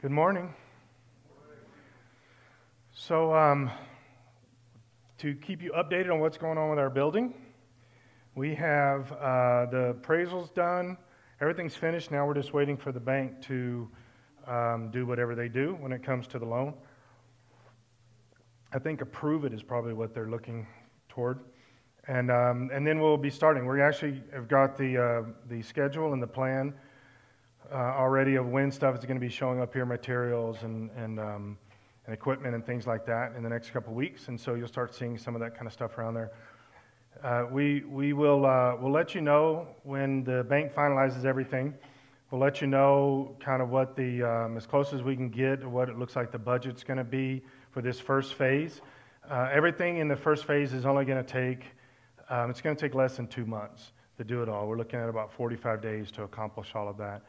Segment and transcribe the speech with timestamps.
[0.00, 0.54] Good morning.
[2.92, 3.68] So, um,
[5.18, 7.34] to keep you updated on what's going on with our building,
[8.36, 10.96] we have uh, the appraisals done.
[11.40, 12.12] Everything's finished.
[12.12, 13.88] Now we're just waiting for the bank to
[14.46, 16.74] um, do whatever they do when it comes to the loan.
[18.72, 20.64] I think approve it is probably what they're looking
[21.08, 21.40] toward.
[22.06, 23.66] And, um, and then we'll be starting.
[23.66, 26.72] We actually have got the, uh, the schedule and the plan
[27.72, 31.20] uh, already of when stuff is going to be showing up here, materials and, and,
[31.20, 31.58] um,
[32.06, 34.28] and equipment and things like that in the next couple weeks.
[34.28, 36.30] And so you'll start seeing some of that kind of stuff around there.
[37.22, 41.74] Uh, we we will uh, we'll let you know when the bank finalizes everything.
[42.30, 45.66] We'll let you know kind of what the um, as close as we can get
[45.66, 48.80] what it looks like the budget's going to be for this first phase.
[49.28, 51.64] Uh, everything in the first phase is only going to take
[52.30, 54.66] um, it's going to take less than two months to do it all.
[54.68, 57.22] We're looking at about 45 days to accomplish all of that.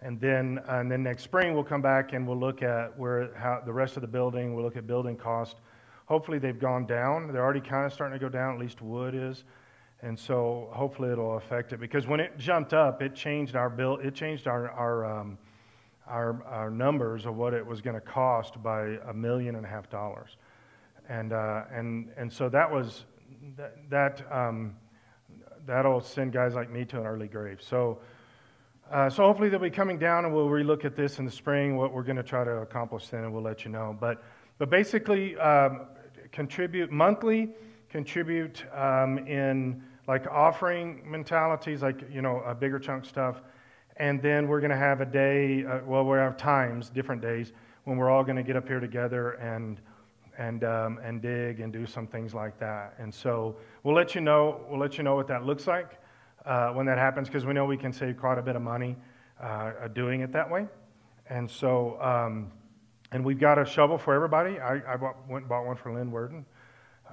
[0.00, 3.62] And then, and then next spring, we'll come back and we'll look at where how
[3.64, 4.54] the rest of the building.
[4.54, 5.56] We'll look at building cost.
[6.06, 7.32] Hopefully, they've gone down.
[7.32, 8.54] They're already kind of starting to go down.
[8.54, 9.42] At least wood is,
[10.02, 11.80] and so hopefully it'll affect it.
[11.80, 13.96] Because when it jumped up, it changed our bill.
[13.96, 15.36] It changed our our um,
[16.06, 19.68] our, our numbers of what it was going to cost by a million and a
[19.68, 20.36] half dollars,
[21.08, 23.04] and uh, and and so that was
[23.56, 24.76] that that um,
[25.66, 27.60] that'll send guys like me to an early grave.
[27.60, 27.98] So.
[28.90, 31.76] Uh, so hopefully they'll be coming down, and we'll relook at this in the spring.
[31.76, 33.94] What we're going to try to accomplish then, and we'll let you know.
[34.00, 34.22] But,
[34.56, 35.82] but basically, um,
[36.32, 37.50] contribute monthly,
[37.90, 43.42] contribute um, in like offering mentalities, like you know a bigger chunk stuff,
[43.98, 45.66] and then we're going to have a day.
[45.66, 47.52] Uh, well, we have times, different days
[47.84, 49.80] when we're all going to get up here together and
[50.38, 52.94] and um, and dig and do some things like that.
[52.98, 54.62] And so we'll let you know.
[54.70, 55.98] We'll let you know what that looks like
[56.48, 58.96] uh, when that happens because we know we can save quite a bit of money
[59.40, 60.66] uh, doing it that way.
[61.28, 62.50] And so, um,
[63.12, 64.58] and we've got a shovel for everybody.
[64.58, 66.46] I, I bought, went and bought one for Lynn Worden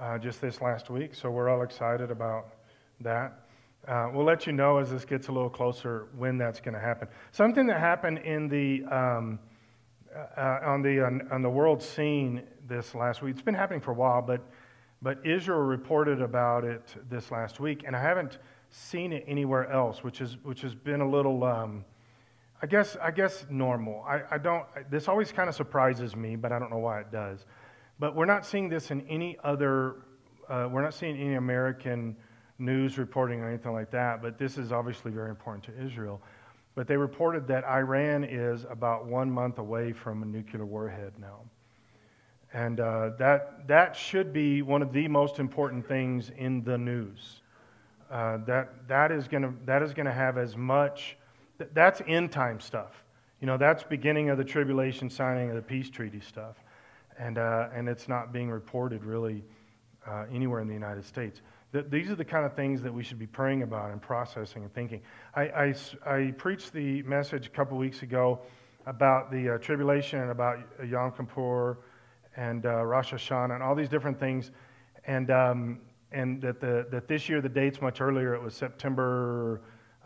[0.00, 2.54] uh, just this last week, so we're all excited about
[3.02, 3.40] that.
[3.86, 6.80] Uh, we'll let you know as this gets a little closer when that's going to
[6.80, 7.06] happen.
[7.30, 9.38] Something that happened in the um,
[10.36, 13.34] uh, on the on the world scene this last week.
[13.34, 14.40] It's been happening for a while, but
[15.02, 18.38] but Israel reported about it this last week, and I haven't
[18.70, 21.84] seen it anywhere else, which is which has been a little, um,
[22.60, 24.04] I guess I guess normal.
[24.06, 24.64] I, I don't.
[24.90, 27.46] This always kind of surprises me, but I don't know why it does.
[27.98, 29.96] But we're not seeing this in any other.
[30.48, 32.16] Uh, we're not seeing any American
[32.58, 34.22] news reporting or anything like that.
[34.22, 36.20] But this is obviously very important to Israel.
[36.74, 41.40] But they reported that Iran is about one month away from a nuclear warhead now.
[42.52, 47.40] And uh, that, that should be one of the most important things in the news.
[48.10, 51.16] Uh, that, that is going to that is to have as much
[51.74, 53.04] that's end time stuff.
[53.40, 56.56] You know that's beginning of the tribulation signing of the peace treaty stuff.
[57.18, 59.42] And uh, and it's not being reported really
[60.06, 61.40] uh, anywhere in the united states.
[61.72, 64.72] These are the kind of things that we should be praying about and processing and
[64.72, 65.02] thinking.
[65.34, 65.74] I, I,
[66.06, 68.40] I preached the message a couple weeks ago
[68.86, 70.58] about the uh, tribulation and about
[70.88, 71.76] yom kippur
[72.36, 74.52] and uh, rosh hashanah and all these different things.
[75.06, 75.80] And um,
[76.12, 78.34] and that, the, that this year the date's much earlier.
[78.34, 79.60] It was September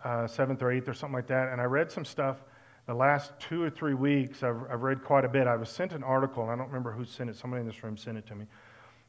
[0.05, 1.53] uh, 7th or 8th or something like that.
[1.53, 2.39] And I read some stuff
[2.87, 4.43] the last two or three weeks.
[4.43, 5.47] I've, I've read quite a bit.
[5.47, 7.37] I was sent an article, and I don't remember who sent it.
[7.37, 8.47] Somebody in this room sent it to me.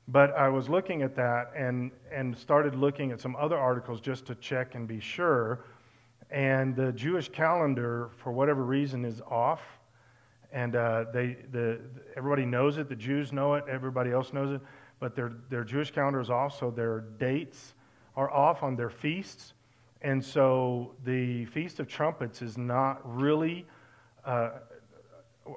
[0.08, 4.26] But I was looking at that and, and started looking at some other articles just
[4.26, 5.66] to check and be sure.
[6.30, 9.62] And the Jewish calendar, for whatever reason, is off.
[10.52, 11.80] And uh, they, the,
[12.18, 12.90] everybody knows it.
[12.90, 13.64] The Jews know it.
[13.70, 14.62] Everybody else knows it
[15.02, 17.74] but their, their Jewish calendar is off, so their dates
[18.16, 19.54] are off on their feasts.
[20.04, 23.66] And so the Feast of Trumpets is not really,
[24.24, 24.52] uh,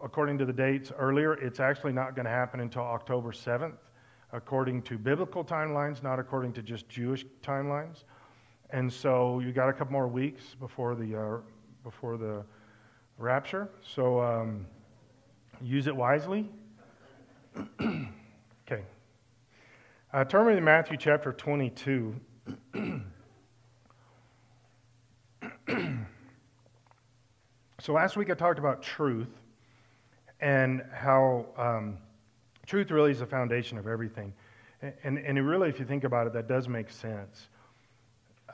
[0.02, 3.76] according to the dates earlier, it's actually not going to happen until October 7th,
[4.32, 8.04] according to biblical timelines, not according to just Jewish timelines.
[8.70, 11.36] And so you got a couple more weeks before the, uh,
[11.82, 12.44] before the
[13.18, 13.68] rapture.
[13.82, 14.66] So um,
[15.60, 16.48] use it wisely.
[17.80, 18.84] okay.
[20.14, 22.14] Uh, turn me to Matthew chapter 22.
[27.80, 29.26] so last week I talked about truth
[30.38, 31.98] and how um,
[32.64, 34.32] truth really is the foundation of everything.
[35.02, 37.48] And, and really, if you think about it, that does make sense.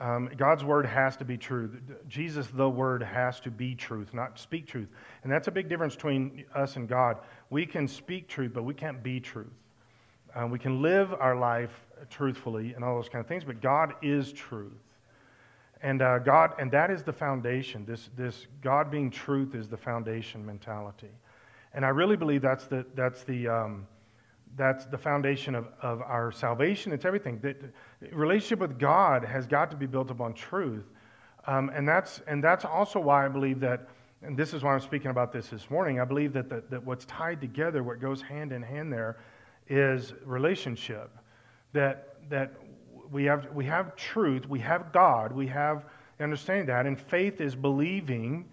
[0.00, 1.70] Um, God's word has to be true.
[2.08, 4.88] Jesus, the word, has to be truth, not speak truth.
[5.24, 7.18] And that's a big difference between us and God.
[7.50, 9.52] We can speak truth, but we can't be truth.
[10.34, 11.72] Uh, we can live our life
[12.08, 14.72] truthfully and all those kind of things, but God is truth.
[15.82, 17.84] And uh, God, and that is the foundation.
[17.86, 21.10] This, this God being truth is the foundation mentality.
[21.72, 23.86] And I really believe that's the, that's the, um,
[24.56, 26.92] that's the foundation of, of our salvation.
[26.92, 27.40] It's everything.
[27.40, 27.54] The
[28.12, 30.84] relationship with God has got to be built upon truth.
[31.46, 33.88] Um, and, that's, and that's also why I believe that,
[34.22, 36.84] and this is why I'm speaking about this this morning, I believe that, the, that
[36.84, 39.18] what's tied together, what goes hand in hand there,
[39.70, 41.10] is relationship.
[41.72, 42.52] That, that
[43.10, 45.86] we, have, we have truth, we have God, we have
[46.20, 48.44] understanding that, and faith is believing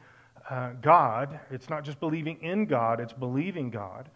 [0.50, 1.40] uh, God.
[1.52, 4.10] It's not just believing in God, it's believing God.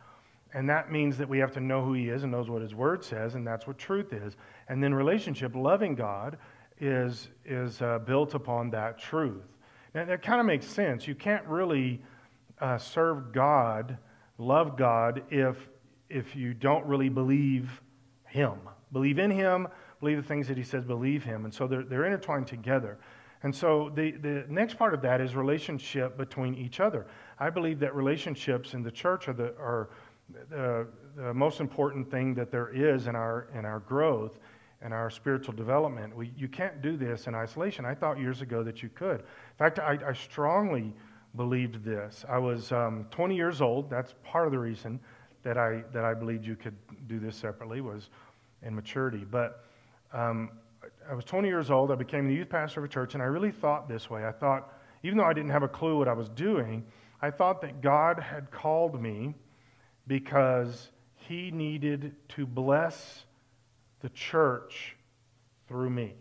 [0.54, 2.76] And that means that we have to know who He is and knows what His
[2.76, 4.36] Word says, and that's what truth is.
[4.70, 6.38] And then relationship, loving God,
[6.80, 9.44] is, is uh, built upon that truth.
[9.94, 11.08] Now, that kind of makes sense.
[11.08, 12.02] You can't really
[12.60, 13.98] uh, serve God,
[14.38, 15.58] love God, if,
[16.12, 17.82] if you don't really believe
[18.28, 18.54] Him.
[18.92, 19.68] Believe in Him,
[20.00, 21.46] believe the things that He says, believe Him.
[21.46, 22.98] And so they're, they're intertwined together.
[23.44, 27.08] And so the, the next part of that is relationship between each other.
[27.40, 29.90] I believe that relationships in the church are the, are
[30.50, 34.38] the, the most important thing that there is in our, in our growth
[34.82, 36.16] and our spiritual development.
[36.16, 37.86] We, you can't do this in isolation.
[37.86, 39.20] I thought years ago that you could.
[39.22, 40.94] In fact, I, I strongly
[41.36, 42.26] believed this.
[42.30, 43.90] I was um, 20 years old.
[43.90, 45.00] That's part of the reason
[45.44, 46.76] that I, that I believed you could
[47.08, 48.10] do this separately was
[48.62, 49.26] in maturity.
[49.30, 49.66] But
[50.14, 50.52] um,
[51.10, 51.92] I was 20 years old.
[51.92, 54.26] I became the youth pastor of a church, and I really thought this way.
[54.26, 54.74] I thought,
[55.04, 56.86] even though I didn't have a clue what I was doing,
[57.22, 59.36] I thought that God had called me
[60.08, 63.26] because he needed to bless
[64.02, 64.98] the church
[65.68, 66.16] through me.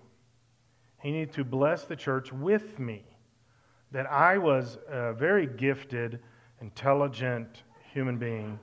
[1.03, 3.03] He needed to bless the church with me.
[3.93, 6.21] That I was a very gifted,
[6.61, 7.63] intelligent
[7.93, 8.59] human being,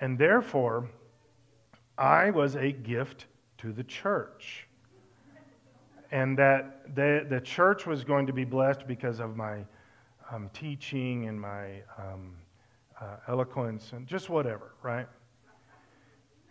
[0.00, 0.88] and therefore
[1.96, 3.26] I was a gift
[3.58, 4.66] to the church.
[6.10, 9.64] And that the, the church was going to be blessed because of my
[10.30, 12.34] um, teaching and my um,
[13.00, 15.06] uh, eloquence and just whatever, right?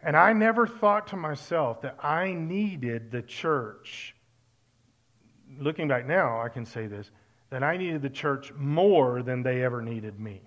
[0.04, 4.16] And I never thought to myself that I needed the church.
[5.60, 7.10] Looking back now, I can say this
[7.50, 10.42] that I needed the church more than they ever needed me.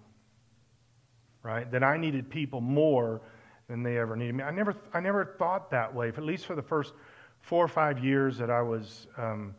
[1.42, 1.70] Right?
[1.70, 3.20] That I needed people more
[3.68, 4.44] than they ever needed me.
[4.44, 6.92] I never, I never thought that way, at least for the first
[7.40, 9.54] four or five years that I was um,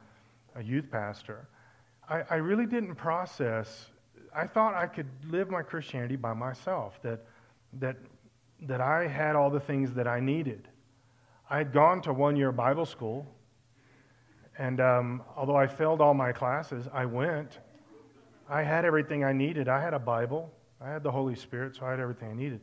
[0.56, 1.48] a youth pastor.
[2.08, 3.88] I, I really didn't process,
[4.36, 7.26] I thought I could live my Christianity by myself, that,
[7.80, 7.96] that
[8.62, 10.68] that I had all the things that I needed.
[11.50, 13.26] I had gone to one year Bible school,
[14.58, 17.60] and um, although I failed all my classes, I went.
[18.48, 19.68] I had everything I needed.
[19.68, 20.52] I had a Bible,
[20.84, 22.60] I had the Holy Spirit, so I had everything I needed.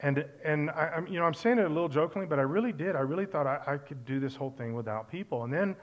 [0.00, 2.72] And, and I, am you know, I'm saying it a little jokingly, but I really
[2.72, 2.96] did.
[2.96, 5.44] I really thought I, I could do this whole thing without people.
[5.44, 5.76] And then,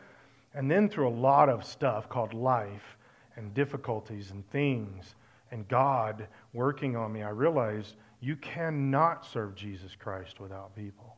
[0.54, 2.98] and then through a lot of stuff called life
[3.38, 5.16] and difficulties and things
[5.52, 11.18] and God working on me, I realized you cannot serve Jesus Christ without people.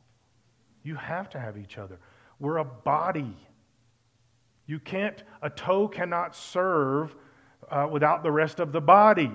[0.84, 2.00] You have to have each other.
[2.40, 3.36] We're a body.
[4.66, 7.16] You can't, a toe cannot serve
[7.70, 9.32] uh, without the rest of the body.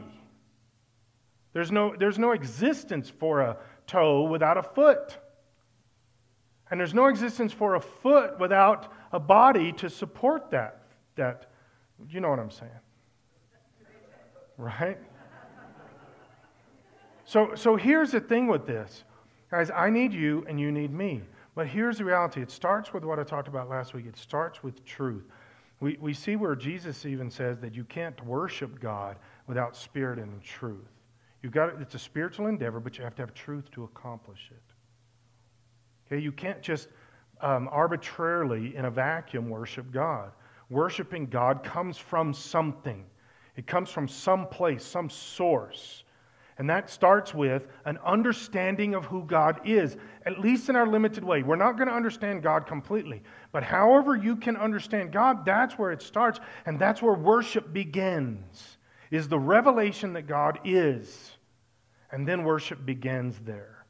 [1.59, 3.57] There's no, there's no existence for a
[3.89, 5.17] toe without a foot.
[6.71, 10.83] And there's no existence for a foot without a body to support that.
[11.17, 11.51] that
[12.09, 12.71] you know what I'm saying?
[14.57, 14.99] Right?
[17.25, 19.03] So, so here's the thing with this.
[19.51, 21.23] Guys, I need you and you need me.
[21.57, 24.07] But here's the reality it starts with what I talked about last week.
[24.07, 25.25] It starts with truth.
[25.81, 29.17] We, we see where Jesus even says that you can't worship God
[29.49, 30.87] without spirit and truth.
[31.43, 34.63] You've got, it's a spiritual endeavor, but you have to have truth to accomplish it.
[36.07, 36.89] Okay, you can't just
[37.41, 40.33] um, arbitrarily, in a vacuum, worship God.
[40.71, 43.05] Worshiping God comes from something,
[43.57, 46.05] it comes from some place, some source.
[46.59, 51.23] And that starts with an understanding of who God is, at least in our limited
[51.23, 51.45] way.
[51.45, 55.93] We're not going to understand God completely, but however you can understand God, that's where
[55.93, 58.78] it starts, and that's where worship begins.
[59.11, 61.33] Is the revelation that God is.
[62.11, 63.85] And then worship begins there.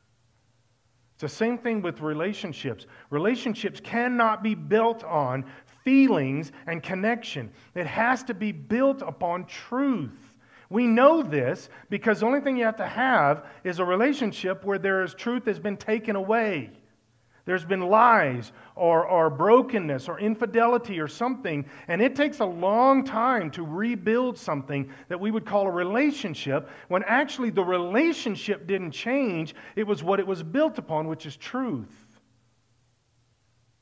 [1.14, 2.86] It's the same thing with relationships.
[3.10, 5.44] Relationships cannot be built on
[5.82, 7.50] feelings and connection.
[7.74, 10.34] It has to be built upon truth.
[10.70, 14.78] We know this because the only thing you have to have is a relationship where
[14.78, 16.70] there is truth has been taken away.
[17.46, 23.04] There's been lies or, or brokenness or infidelity or something, and it takes a long
[23.04, 28.92] time to rebuild something that we would call a relationship when actually the relationship didn't
[28.92, 29.54] change.
[29.74, 31.92] It was what it was built upon, which is truth.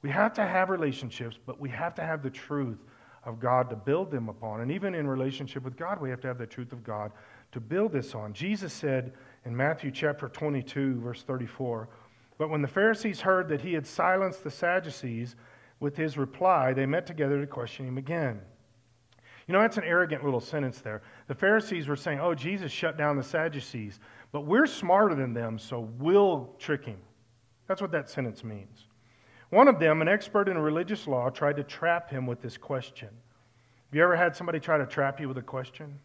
[0.00, 2.78] We have to have relationships, but we have to have the truth
[3.24, 4.60] of God to build them upon.
[4.60, 7.12] And even in relationship with God, we have to have the truth of God
[7.52, 8.32] to build this on.
[8.32, 9.12] Jesus said
[9.44, 11.88] in Matthew chapter 22, verse 34.
[12.38, 15.36] But when the Pharisees heard that he had silenced the Sadducees
[15.80, 18.40] with his reply, they met together to question him again.
[19.46, 21.02] You know, that's an arrogant little sentence there.
[21.28, 24.00] The Pharisees were saying, Oh, Jesus shut down the Sadducees,
[24.32, 26.98] but we're smarter than them, so we'll trick him.
[27.68, 28.86] That's what that sentence means.
[29.50, 33.08] One of them, an expert in religious law, tried to trap him with this question.
[33.08, 35.98] Have you ever had somebody try to trap you with a question?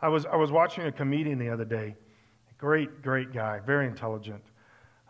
[0.00, 1.96] I was, I was watching a comedian the other day.
[2.56, 4.42] Great, great guy, very intelligent.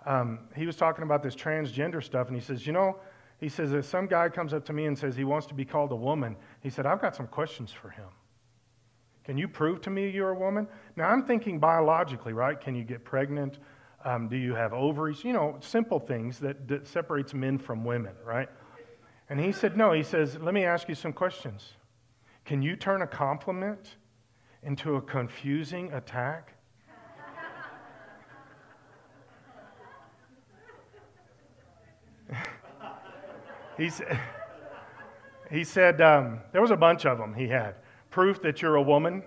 [0.07, 2.97] Um, he was talking about this transgender stuff, and he says, You know,
[3.41, 5.65] he says, if some guy comes up to me and says he wants to be
[5.65, 8.09] called a woman, he said, I've got some questions for him.
[9.25, 10.69] Can you prove to me you're a woman?
[10.95, 12.61] Now, I'm thinking biologically, right?
[12.61, 13.59] Can you get pregnant?
[14.05, 15.25] Um, do you have ovaries?
[15.25, 18.49] You know, simple things that, that separates men from women, right?
[19.31, 19.93] And he said, no.
[19.93, 21.75] He says, let me ask you some questions.
[22.45, 23.97] Can you turn a compliment
[24.63, 26.55] into a confusing attack?
[33.81, 34.21] He, said,
[35.51, 37.77] he said um, there was a bunch of them he had.
[38.11, 39.23] Proof that you're a woman,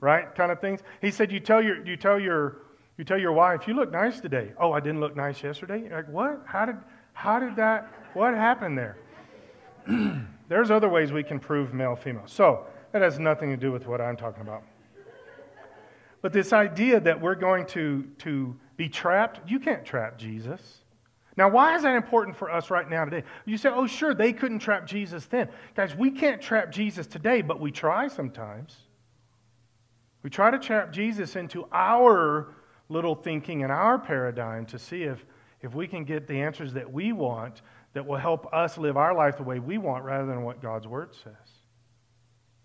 [0.00, 0.34] right?
[0.34, 0.80] Kind of things.
[1.00, 2.62] He said, you tell your, you tell your,
[2.98, 4.52] you tell your wife, you look nice today.
[4.58, 5.82] Oh, I didn't look nice yesterday?
[5.82, 6.42] You're like, what?
[6.46, 6.76] How did,
[7.12, 8.96] how did that, what happened there?
[10.48, 12.26] There's other ways we can prove male female.
[12.26, 14.64] So that has nothing to do with what I'm talking about.
[16.22, 20.80] But this idea that we're going to, to be trapped, you can't trap Jesus.
[21.36, 23.22] Now, why is that important for us right now today?
[23.44, 25.48] You say, oh, sure, they couldn't trap Jesus then.
[25.74, 28.78] Guys, we can't trap Jesus today, but we try sometimes.
[30.22, 32.54] We try to trap Jesus into our
[32.88, 35.24] little thinking and our paradigm to see if,
[35.60, 37.60] if we can get the answers that we want
[37.92, 40.86] that will help us live our life the way we want rather than what God's
[40.86, 41.32] Word says.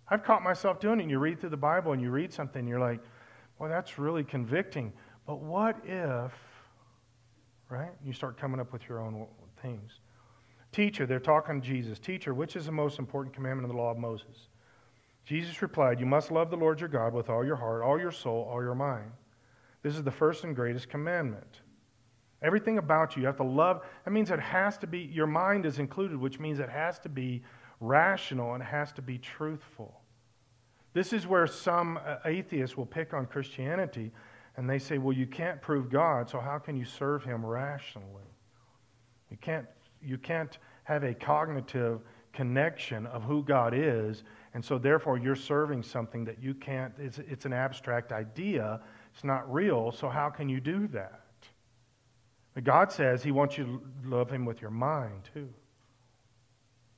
[0.07, 1.03] I've caught myself doing it.
[1.03, 3.01] And you read through the Bible and you read something, and you're like,
[3.59, 4.91] well, that's really convicting.
[5.25, 6.31] But what if
[7.71, 7.91] right?
[8.03, 9.25] You start coming up with your own
[9.61, 9.91] things.
[10.71, 11.99] Teacher, they're talking to Jesus.
[11.99, 14.47] Teacher, which is the most important commandment of the law of Moses?
[15.25, 18.11] Jesus replied, You must love the Lord your God with all your heart, all your
[18.11, 19.11] soul, all your mind.
[19.83, 21.61] This is the first and greatest commandment.
[22.41, 23.81] Everything about you, you have to love.
[24.03, 27.09] That means it has to be, your mind is included, which means it has to
[27.09, 27.43] be
[27.79, 30.01] rational and it has to be truthful.
[30.93, 34.11] This is where some uh, atheists will pick on Christianity
[34.57, 38.29] and they say, well, you can't prove God, so how can you serve him rationally?
[39.29, 39.65] You can't,
[40.01, 42.01] you can't have a cognitive
[42.33, 47.19] connection of who God is, and so therefore you're serving something that you can't, it's,
[47.19, 48.81] it's an abstract idea,
[49.13, 51.21] it's not real, so how can you do that?
[52.53, 53.63] But God says he wants you
[54.03, 55.49] to love him with your mind too.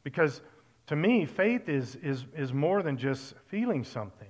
[0.03, 0.41] Because
[0.87, 4.27] to me, faith is, is, is more than just feeling something.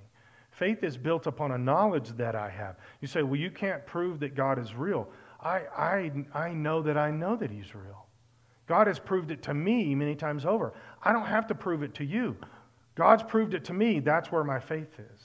[0.56, 2.76] Faith is built upon a knowledge that I have.
[3.00, 5.08] You say, well, you can't prove that God is real.
[5.40, 8.06] I, I, I know that I know that He's real.
[8.66, 10.72] God has proved it to me many times over.
[11.02, 12.36] I don't have to prove it to you.
[12.94, 13.98] God's proved it to me.
[13.98, 15.20] That's where my faith is.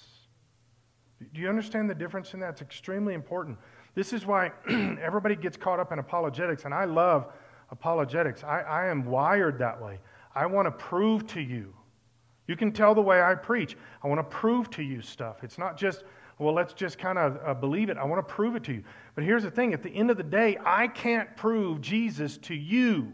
[1.33, 2.53] Do you understand the difference in that?
[2.53, 3.57] It's extremely important.
[3.93, 7.31] This is why everybody gets caught up in apologetics, and I love
[7.69, 8.43] apologetics.
[8.43, 9.99] I, I am wired that way.
[10.33, 11.73] I want to prove to you
[12.49, 13.77] you can tell the way I preach.
[14.03, 15.43] I want to prove to you stuff.
[15.43, 16.03] It's not just,
[16.39, 17.97] well, let's just kind of uh, believe it.
[17.97, 18.83] I want to prove it to you.
[19.13, 22.55] But here's the thing at the end of the day, I can't prove Jesus to
[22.55, 23.13] you.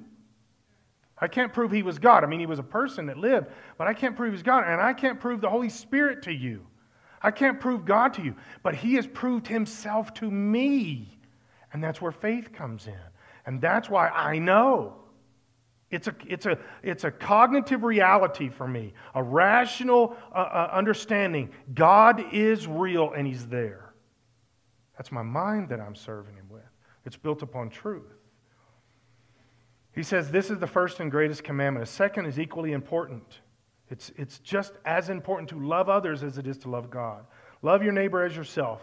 [1.18, 2.24] I can't prove he was God.
[2.24, 4.64] I mean, he was a person that lived, but I can't prove he's God.
[4.66, 6.66] And I can't prove the Holy Spirit to you.
[7.22, 8.36] I can't prove God to you.
[8.64, 11.20] But he has proved himself to me.
[11.74, 12.96] And that's where faith comes in.
[13.46, 14.96] And that's why I know.
[15.96, 21.50] It's a, it's, a, it's a cognitive reality for me, a rational uh, uh, understanding.
[21.74, 23.94] God is real and He's there.
[24.98, 26.64] That's my mind that I'm serving Him with.
[27.06, 28.14] It's built upon truth.
[29.94, 31.84] He says this is the first and greatest commandment.
[31.84, 33.40] A second is equally important.
[33.90, 37.26] It's, it's just as important to love others as it is to love God.
[37.62, 38.82] Love your neighbor as yourself.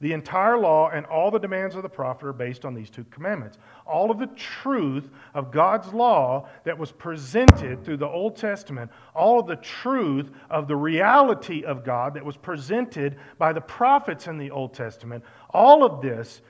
[0.00, 3.04] The entire law and all the demands of the prophet are based on these two
[3.04, 3.56] commandments.
[3.86, 9.40] All of the truth of God's law that was presented through the Old Testament, all
[9.40, 14.36] of the truth of the reality of God that was presented by the prophets in
[14.36, 16.42] the Old Testament, all of this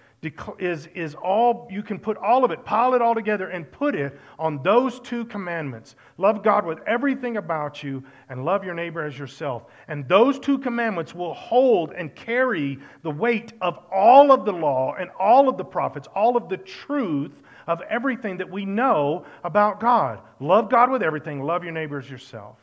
[0.59, 3.95] is, is all, you can put all of it, pile it all together, and put
[3.95, 5.97] it on those two commandments.
[6.18, 9.64] Love God with everything about you, and love your neighbor as yourself.
[9.88, 14.95] And those two commandments will hold and carry the weight of all of the law
[14.95, 17.33] and all of the prophets, all of the truth
[17.66, 20.21] of everything that we know about God.
[20.40, 22.56] Love God with everything, love your neighbor as yourself.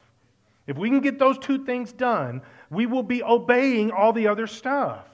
[0.65, 4.47] If we can get those two things done, we will be obeying all the other
[4.47, 5.05] stuff.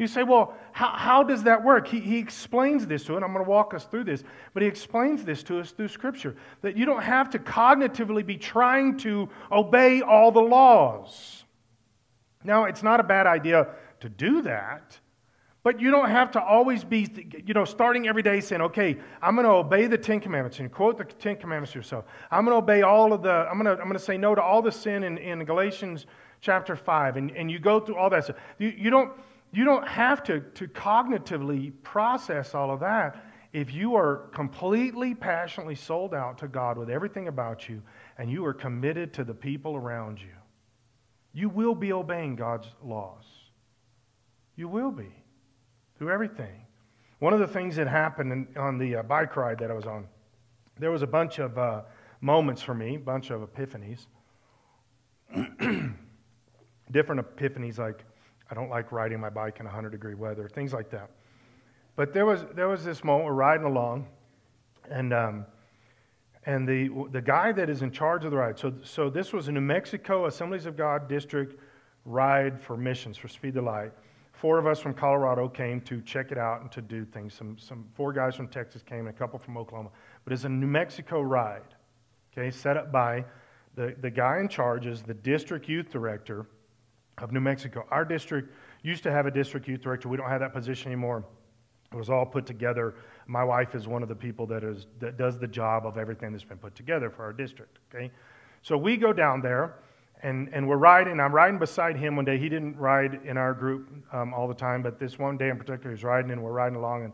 [0.00, 1.86] You say, well, how, how does that work?
[1.86, 3.16] He, he explains this to it.
[3.16, 5.88] And I'm going to walk us through this, but he explains this to us through
[5.88, 11.44] Scripture that you don't have to cognitively be trying to obey all the laws.
[12.44, 13.68] Now, it's not a bad idea
[14.00, 14.98] to do that,
[15.62, 17.06] but you don't have to always be,
[17.44, 20.60] you know, starting every day saying, okay, I'm going to obey the Ten Commandments.
[20.60, 22.06] And quote the Ten Commandments yourself.
[22.30, 24.34] I'm going to obey all of the, I'm going to, I'm going to say no
[24.34, 26.06] to all the sin in, in Galatians
[26.40, 27.18] chapter 5.
[27.18, 28.36] And, and you go through all that stuff.
[28.56, 29.12] You, you, don't,
[29.52, 35.74] you don't have to, to cognitively process all of that if you are completely, passionately
[35.74, 37.82] sold out to God with everything about you
[38.16, 40.28] and you are committed to the people around you.
[41.32, 43.24] You will be obeying God's laws.
[44.54, 45.12] You will be
[45.98, 46.66] through everything.
[47.18, 49.86] One of the things that happened in, on the uh, bike ride that I was
[49.86, 50.06] on,
[50.78, 51.82] there was a bunch of uh,
[52.20, 54.06] moments for me, a bunch of epiphanies.
[56.90, 58.04] Different epiphanies, like
[58.50, 61.10] I don't like riding my bike in 100 degree weather, things like that.
[61.96, 64.06] But there was, there was this moment, we're riding along,
[64.90, 65.46] and, um,
[66.46, 69.48] and the, the guy that is in charge of the ride, so, so this was
[69.48, 71.60] a New Mexico Assemblies of God district
[72.04, 73.92] ride for missions for Speed the Light.
[74.32, 77.34] Four of us from Colorado came to check it out and to do things.
[77.34, 79.90] Some, some four guys from Texas came and a couple from Oklahoma.
[80.24, 81.74] But it's a New Mexico ride,
[82.32, 83.24] okay, set up by
[83.74, 86.46] the, the guy in charge is the district youth director
[87.20, 87.86] of New Mexico.
[87.90, 90.08] Our district used to have a district youth director.
[90.08, 91.24] We don't have that position anymore.
[91.92, 92.94] It was all put together.
[93.26, 96.32] My wife is one of the people that, is, that does the job of everything
[96.32, 98.10] that's been put together for our district, okay?
[98.62, 99.74] So we go down there
[100.22, 101.18] and, and we're riding.
[101.18, 102.38] I'm riding beside him one day.
[102.38, 105.56] He didn't ride in our group um, all the time, but this one day in
[105.56, 107.04] particular, he's riding and we're riding along.
[107.04, 107.12] And,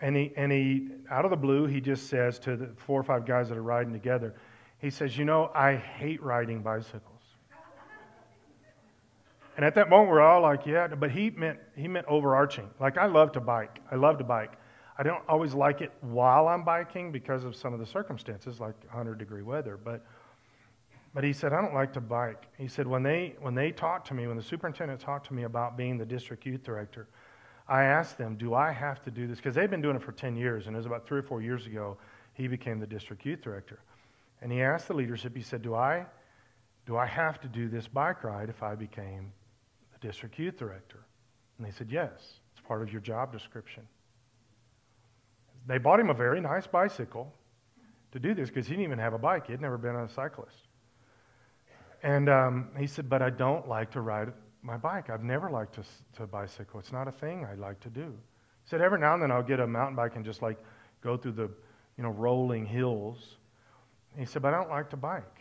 [0.00, 3.04] and, he, and he, out of the blue, he just says to the four or
[3.04, 4.34] five guys that are riding together,
[4.78, 7.09] he says, You know, I hate riding bicycles.
[9.60, 12.70] And at that moment, we're all like, Yeah, but he meant, he meant overarching.
[12.80, 13.80] Like, I love to bike.
[13.90, 14.54] I love to bike.
[14.96, 18.74] I don't always like it while I'm biking because of some of the circumstances, like
[18.84, 19.76] 100 degree weather.
[19.76, 20.02] But
[21.12, 22.46] but he said, I don't like to bike.
[22.56, 25.42] He said, when they, when they talked to me, when the superintendent talked to me
[25.42, 27.06] about being the district youth director,
[27.68, 29.36] I asked them, do I have to do this?
[29.36, 31.42] Because they've been doing it for 10 years, and it was about three or four
[31.42, 31.98] years ago
[32.32, 33.80] he became the district youth director.
[34.40, 36.06] And he asked the leadership, he said, do I,
[36.86, 39.32] do I have to do this bike ride if I became
[40.00, 41.04] district youth director?
[41.58, 42.10] And they said, yes,
[42.52, 43.82] it's part of your job description.
[45.66, 47.32] They bought him a very nice bicycle
[48.12, 49.46] to do this because he didn't even have a bike.
[49.46, 50.68] He had never been a cyclist.
[52.02, 54.32] And um, he said, But I don't like to ride
[54.62, 55.10] my bike.
[55.10, 55.82] I've never liked to,
[56.16, 56.80] to bicycle.
[56.80, 58.06] It's not a thing I like to do.
[58.64, 60.58] He said, Every now and then I'll get a mountain bike and just like
[61.02, 61.50] go through the
[61.96, 63.36] you know, rolling hills.
[64.16, 65.39] he said, But I don't like to bike.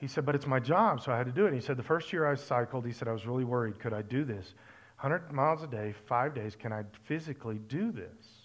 [0.00, 1.52] He said, But it's my job, so I had to do it.
[1.52, 3.78] he said, The first year I cycled, he said, I was really worried.
[3.78, 4.54] Could I do this?
[5.00, 8.40] 100 miles a day, five days, can I physically do this?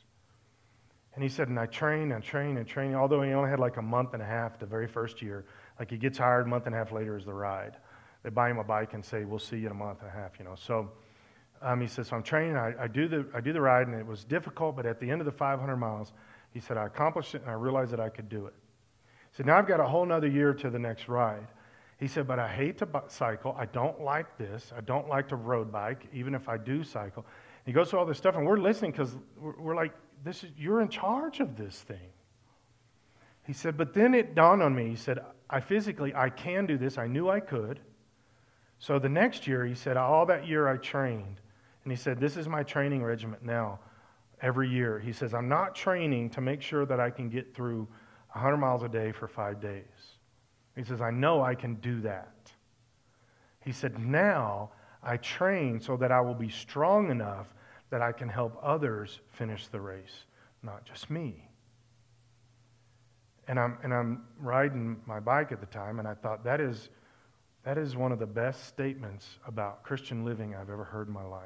[1.16, 3.78] And he said, and I trained and trained and trained, although he only had like
[3.78, 5.46] a month and a half the very first year.
[5.80, 7.78] Like he gets hired, a month and a half later is the ride.
[8.24, 10.14] They buy him a bike and say, "We'll see you in a month and a
[10.14, 10.56] half." You know.
[10.56, 10.92] So
[11.62, 12.58] um, he says, "So I'm training.
[12.58, 15.10] I, I, do the I do the ride, and it was difficult, but at the
[15.10, 16.12] end of the 500 miles,
[16.52, 18.54] he said I accomplished it, and I realized that I could do it."
[19.36, 21.48] Said, "Now I've got a whole other year to the next ride."
[21.98, 23.56] He said, "But I hate to cycle.
[23.58, 24.74] I don't like this.
[24.76, 27.26] I don't like to road bike, even if I do cycle."
[27.66, 29.94] He goes through all this stuff, and we're listening because we're like,
[30.24, 32.12] "This is you're in charge of this thing."
[33.44, 35.20] He said, "But then it dawned on me." He said,
[35.50, 36.98] I physically, I can do this.
[36.98, 37.80] I knew I could.
[38.80, 41.40] So the next year, he said, all that year I trained.
[41.84, 43.80] And he said, this is my training regiment now,
[44.42, 45.00] every year.
[45.00, 47.88] He says, I'm not training to make sure that I can get through
[48.36, 49.84] 100 miles a day for five days.
[50.76, 52.52] He says, I know I can do that.
[53.64, 54.72] He said, now
[55.02, 57.48] I train so that I will be strong enough
[57.92, 60.26] that I can help others finish the race,
[60.64, 61.48] not just me.
[63.48, 66.90] And I'm, and I'm riding my bike at the time, and I thought, that is,
[67.64, 71.24] that is one of the best statements about Christian living I've ever heard in my
[71.24, 71.42] life.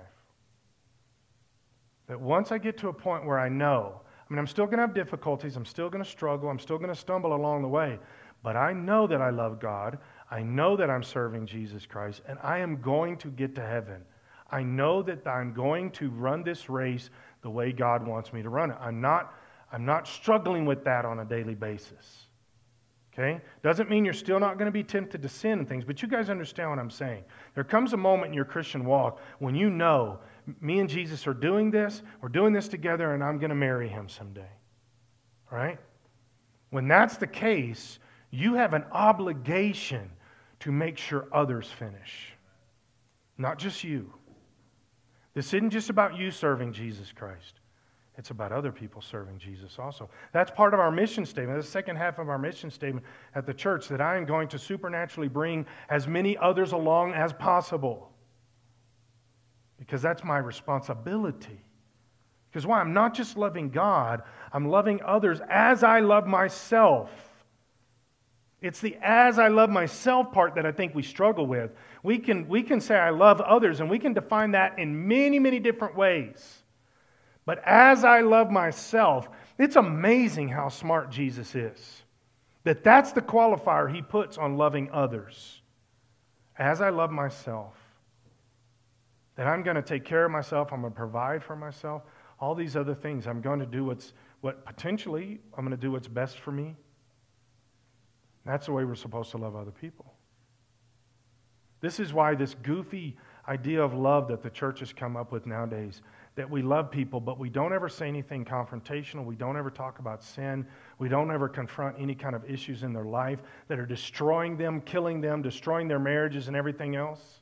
[2.07, 4.77] That once I get to a point where I know, I mean, I'm still going
[4.77, 7.67] to have difficulties, I'm still going to struggle, I'm still going to stumble along the
[7.67, 7.97] way,
[8.43, 9.97] but I know that I love God,
[10.29, 14.03] I know that I'm serving Jesus Christ, and I am going to get to heaven.
[14.51, 17.09] I know that I'm going to run this race
[17.41, 18.77] the way God wants me to run it.
[18.79, 19.33] I'm not
[19.71, 22.25] I'm not struggling with that on a daily basis.
[23.19, 23.41] Okay?
[23.63, 26.07] Doesn't mean you're still not going to be tempted to sin and things, but you
[26.07, 27.23] guys understand what I'm saying.
[27.53, 30.19] There comes a moment in your Christian walk when you know
[30.61, 33.89] me and Jesus are doing this, we're doing this together, and I'm going to marry
[33.89, 34.49] him someday.
[35.51, 35.77] Right?
[36.69, 37.99] When that's the case,
[38.31, 40.09] you have an obligation
[40.61, 42.33] to make sure others finish,
[43.37, 44.13] not just you.
[45.33, 47.58] This isn't just about you serving Jesus Christ.
[48.19, 50.09] It's about other people serving Jesus also.
[50.33, 51.57] That's part of our mission statement.
[51.57, 54.59] The second half of our mission statement at the church that I am going to
[54.59, 58.11] supernaturally bring as many others along as possible.
[59.77, 61.61] Because that's my responsibility.
[62.51, 62.81] Because why?
[62.81, 67.09] I'm not just loving God, I'm loving others as I love myself.
[68.61, 71.71] It's the as I love myself part that I think we struggle with.
[72.03, 75.39] We can, we can say I love others, and we can define that in many,
[75.39, 76.63] many different ways.
[77.49, 82.03] But as I love myself, it's amazing how smart Jesus is.
[82.63, 85.59] That that's the qualifier he puts on loving others.
[86.59, 87.73] As I love myself,
[89.35, 92.03] that I'm going to take care of myself, I'm going to provide for myself,
[92.39, 93.25] all these other things.
[93.25, 96.75] I'm going to do what's what potentially I'm going to do what's best for me.
[98.45, 100.13] That's the way we're supposed to love other people.
[101.81, 105.47] This is why this goofy idea of love that the church has come up with
[105.47, 106.03] nowadays
[106.39, 109.25] that we love people, but we don't ever say anything confrontational.
[109.25, 110.65] We don't ever talk about sin.
[110.97, 114.79] We don't ever confront any kind of issues in their life that are destroying them,
[114.79, 117.41] killing them, destroying their marriages, and everything else.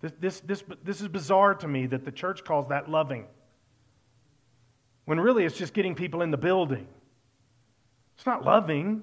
[0.00, 3.26] This, this, this, this is bizarre to me that the church calls that loving,
[5.04, 6.88] when really it's just getting people in the building.
[8.16, 9.02] It's not loving.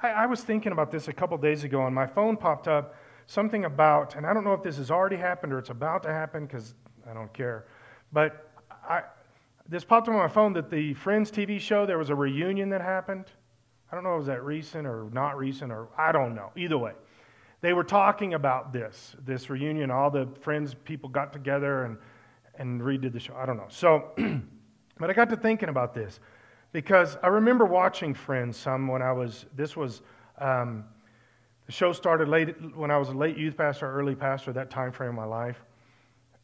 [0.00, 2.94] I, I was thinking about this a couple days ago, and my phone popped up
[3.26, 6.10] something about, and I don't know if this has already happened or it's about to
[6.10, 6.76] happen because
[7.08, 7.66] I don't care,
[8.12, 8.50] but
[8.88, 9.02] I,
[9.68, 12.68] this popped up on my phone that the Friends TV show, there was a reunion
[12.70, 13.26] that happened.
[13.90, 16.50] I don't know if it was that recent or not recent, or I don't know.
[16.56, 16.92] Either way,
[17.60, 19.90] they were talking about this, this reunion.
[19.90, 21.96] All the Friends people got together and,
[22.58, 23.34] and redid the show.
[23.36, 23.68] I don't know.
[23.68, 24.10] So,
[24.98, 26.20] but I got to thinking about this
[26.72, 30.02] because I remember watching Friends some when I was, this was,
[30.38, 30.84] um,
[31.66, 34.90] the show started late when I was a late youth pastor, early pastor, that time
[34.90, 35.62] frame of my life.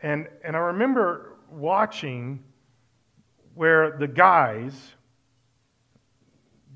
[0.00, 2.44] And, and I remember watching
[3.54, 4.94] where the guys,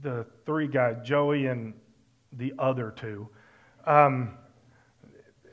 [0.00, 1.74] the three guys, Joey and
[2.32, 3.28] the other two,
[3.86, 4.32] um,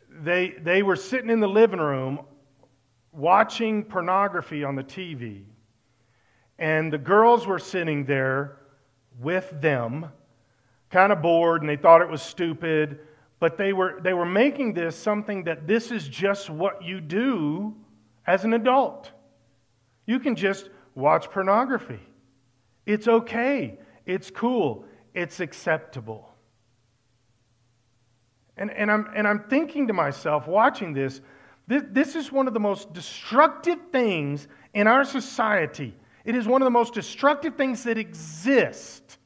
[0.09, 2.19] they, they were sitting in the living room
[3.11, 5.43] watching pornography on the TV.
[6.57, 8.57] And the girls were sitting there
[9.19, 10.07] with them,
[10.89, 12.99] kind of bored, and they thought it was stupid.
[13.39, 17.73] But they were, they were making this something that this is just what you do
[18.27, 19.11] as an adult.
[20.05, 22.01] You can just watch pornography.
[22.85, 23.79] It's okay.
[24.05, 24.85] It's cool.
[25.13, 26.33] It's acceptable.
[28.57, 31.21] And, and, I'm, and I'm thinking to myself, watching this,
[31.67, 35.95] this, this is one of the most destructive things in our society.
[36.25, 39.17] It is one of the most destructive things that exist.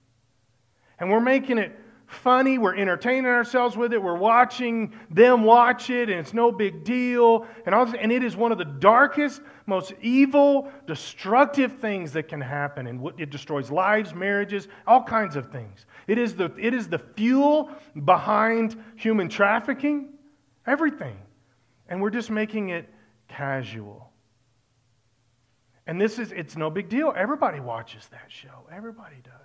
[1.00, 1.78] And we're making it
[2.14, 2.58] funny.
[2.58, 4.02] We're entertaining ourselves with it.
[4.02, 7.46] We're watching them watch it, and it's no big deal.
[7.66, 12.42] And, all and it is one of the darkest, most evil, destructive things that can
[12.42, 12.88] happen.
[12.88, 15.86] And it destroys lives, marriages, all kinds of things.
[16.08, 17.72] It is the, it is the fuel
[18.06, 20.10] behind human trafficking,
[20.66, 21.18] everything.
[21.90, 22.90] And we're just making it
[23.28, 24.12] casual.
[25.86, 27.14] And this is, it's no big deal.
[27.16, 28.68] Everybody watches that show.
[28.72, 29.43] Everybody does.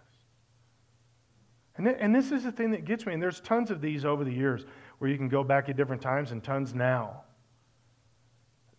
[1.79, 3.15] And, th- and this is the thing that gets me.
[3.15, 4.67] And there's tons of these over the years
[4.99, 7.23] where you can go back at different times and tons now.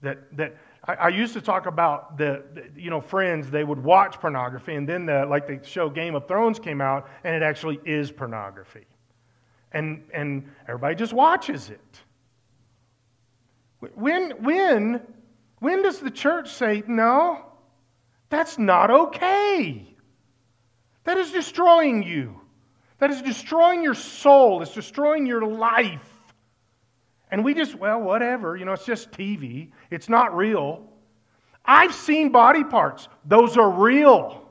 [0.01, 3.81] That, that I, I used to talk about the, the, you know, friends, they would
[3.83, 7.41] watch pornography, and then the, like the show Game of Thrones came out, and it
[7.41, 8.85] actually is pornography.
[9.71, 12.01] And, and everybody just watches it.
[13.93, 15.01] When, when,
[15.59, 17.45] when does the church say, no,
[18.29, 19.95] that's not okay?
[21.05, 22.41] That is destroying you.
[22.99, 26.07] That is destroying your soul, it's destroying your life.
[27.31, 30.83] And we just, well, whatever, you know, it's just TV, it's not real.
[31.65, 34.45] I've seen body parts, those are real.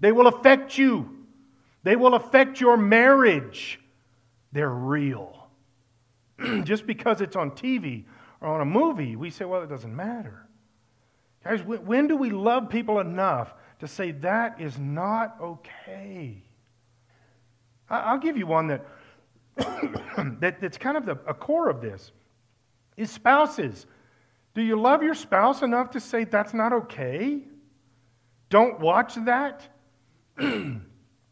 [0.00, 1.24] They will affect you,
[1.82, 3.80] they will affect your marriage.
[4.50, 5.50] They're real.
[6.64, 8.04] just because it's on TV
[8.40, 10.46] or on a movie, we say, well, it doesn't matter.
[11.44, 16.42] Guys, when do we love people enough to say that is not okay?
[17.90, 18.86] I'll give you one that,
[20.40, 22.12] that that's kind of the, a core of this
[22.96, 23.86] is spouses.
[24.54, 27.42] Do you love your spouse enough to say that's not okay?
[28.50, 29.68] Don't watch that?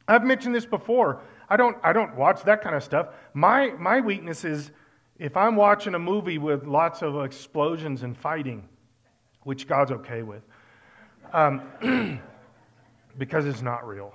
[0.09, 1.23] I've mentioned this before.
[1.49, 3.09] I don't, I don't watch that kind of stuff.
[3.35, 4.71] My, my weakness is
[5.19, 8.69] if I'm watching a movie with lots of explosions and fighting,
[9.43, 10.43] which God's okay with,
[11.33, 11.63] um,
[13.19, 14.13] because it's not real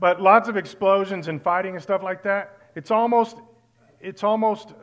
[0.00, 2.58] but lots of explosions and fighting and stuff like that.
[2.74, 3.36] It's almost,
[4.00, 4.74] it's almost,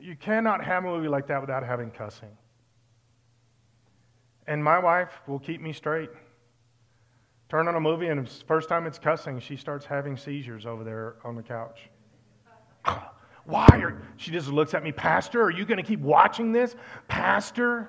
[0.00, 2.36] you cannot have a movie like that without having cussing.
[4.46, 6.10] And my wife will keep me straight.
[7.48, 10.84] Turn on a movie, and the first time it's cussing, she starts having seizures over
[10.84, 11.88] there on the couch.
[13.44, 13.66] Why?
[13.72, 16.76] Are, she just looks at me, Pastor, are you going to keep watching this?
[17.08, 17.88] Pastor?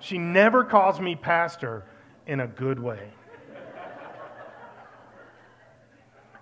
[0.00, 1.84] She never calls me pastor
[2.26, 3.10] in a good way.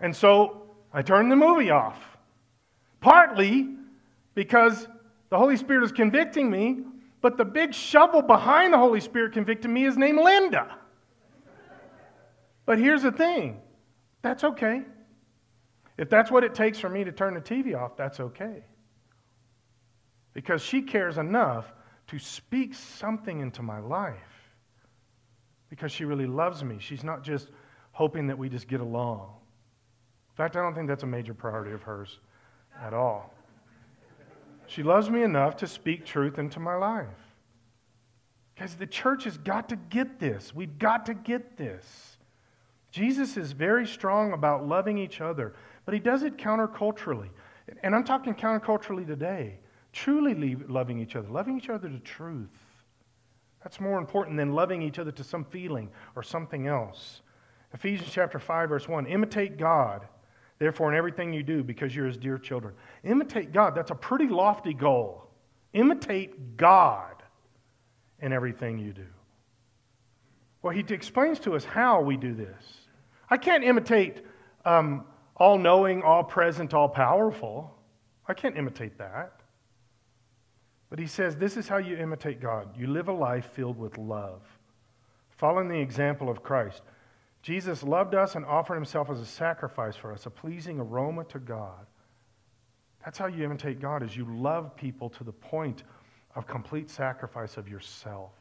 [0.00, 1.98] And so I turned the movie off.
[3.00, 3.68] Partly
[4.34, 4.88] because
[5.30, 6.82] the Holy Spirit is convicting me,
[7.20, 10.76] but the big shovel behind the Holy Spirit convicting me is named Linda.
[12.64, 13.60] But here's the thing
[14.22, 14.82] that's okay.
[15.98, 18.64] If that's what it takes for me to turn the TV off, that's okay.
[20.34, 21.72] Because she cares enough
[22.08, 24.14] to speak something into my life.
[25.70, 26.76] Because she really loves me.
[26.78, 27.48] She's not just
[27.92, 29.30] hoping that we just get along.
[30.36, 32.18] In fact, I don't think that's a major priority of hers
[32.82, 33.32] at all.
[34.66, 37.06] She loves me enough to speak truth into my life.
[38.54, 40.54] Because the church has got to get this.
[40.54, 42.18] We've got to get this.
[42.90, 45.54] Jesus is very strong about loving each other,
[45.86, 47.30] but he does it counterculturally.
[47.82, 49.58] And I'm talking counterculturally today.
[49.94, 52.50] Truly loving each other, loving each other to truth.
[53.62, 57.22] That's more important than loving each other to some feeling or something else.
[57.72, 60.06] Ephesians chapter 5, verse 1 Imitate God
[60.58, 63.74] Therefore, in everything you do, because you're his dear children, imitate God.
[63.74, 65.28] That's a pretty lofty goal.
[65.72, 67.22] Imitate God
[68.20, 69.06] in everything you do.
[70.62, 72.64] Well, he explains to us how we do this.
[73.28, 74.24] I can't imitate
[74.64, 75.04] um,
[75.36, 77.74] all knowing, all present, all powerful.
[78.26, 79.40] I can't imitate that.
[80.88, 83.98] But he says this is how you imitate God you live a life filled with
[83.98, 84.42] love,
[85.30, 86.82] following the example of Christ.
[87.46, 91.38] Jesus loved us and offered himself as a sacrifice for us, a pleasing aroma to
[91.38, 91.86] God.
[93.04, 95.84] That's how you imitate God is you love people to the point
[96.34, 98.32] of complete sacrifice of yourself.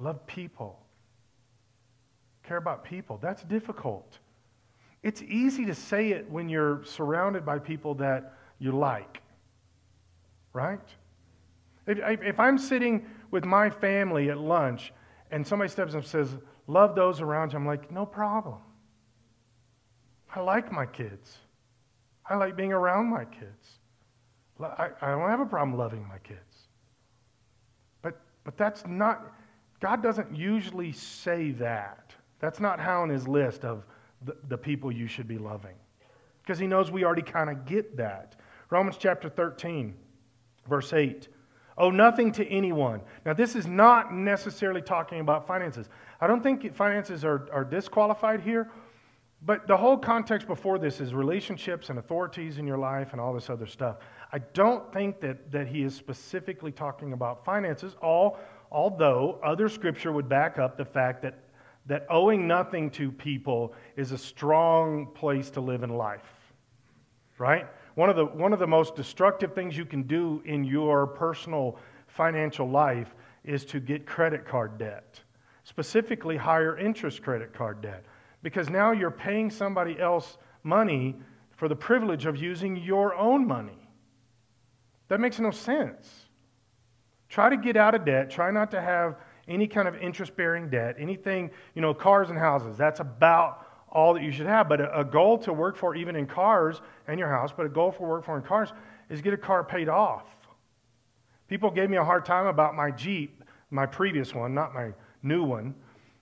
[0.00, 0.80] Love people.
[2.44, 3.18] Care about people.
[3.20, 4.20] That's difficult.
[5.02, 9.20] It's easy to say it when you're surrounded by people that you like,
[10.54, 10.80] right?
[11.86, 14.94] If, if I'm sitting with my family at lunch
[15.34, 16.36] and somebody steps up and says,
[16.68, 17.58] love those around you.
[17.58, 18.58] I'm like, no problem.
[20.32, 21.38] I like my kids.
[22.24, 23.80] I like being around my kids.
[24.62, 26.68] I, I don't have a problem loving my kids.
[28.00, 29.34] But, but that's not,
[29.80, 32.14] God doesn't usually say that.
[32.38, 33.84] That's not how in his list of
[34.24, 35.74] the, the people you should be loving.
[36.42, 38.36] Because he knows we already kind of get that.
[38.70, 39.96] Romans chapter 13,
[40.68, 41.26] verse 8.
[41.76, 43.00] Owe nothing to anyone.
[43.26, 45.88] Now, this is not necessarily talking about finances.
[46.20, 48.70] I don't think finances are, are disqualified here,
[49.42, 53.34] but the whole context before this is relationships and authorities in your life and all
[53.34, 53.96] this other stuff.
[54.32, 58.38] I don't think that, that he is specifically talking about finances, all,
[58.70, 61.40] although other scripture would back up the fact that,
[61.86, 66.22] that owing nothing to people is a strong place to live in life.
[67.36, 67.66] Right?
[67.94, 71.78] One of, the, one of the most destructive things you can do in your personal
[72.08, 75.20] financial life is to get credit card debt,
[75.62, 78.04] specifically higher interest credit card debt,
[78.42, 81.14] because now you're paying somebody else money
[81.56, 83.88] for the privilege of using your own money.
[85.08, 86.10] That makes no sense.
[87.28, 88.30] Try to get out of debt.
[88.30, 92.38] Try not to have any kind of interest bearing debt, anything, you know, cars and
[92.38, 92.76] houses.
[92.76, 93.63] That's about
[93.94, 94.68] all that you should have.
[94.68, 97.68] But a, a, goal to work for, even in cars and your house, but a
[97.68, 98.72] goal for work for in cars
[99.08, 100.26] is get a car paid off.
[101.48, 105.44] People gave me a hard time about my Jeep, my previous one, not my new
[105.44, 105.74] one,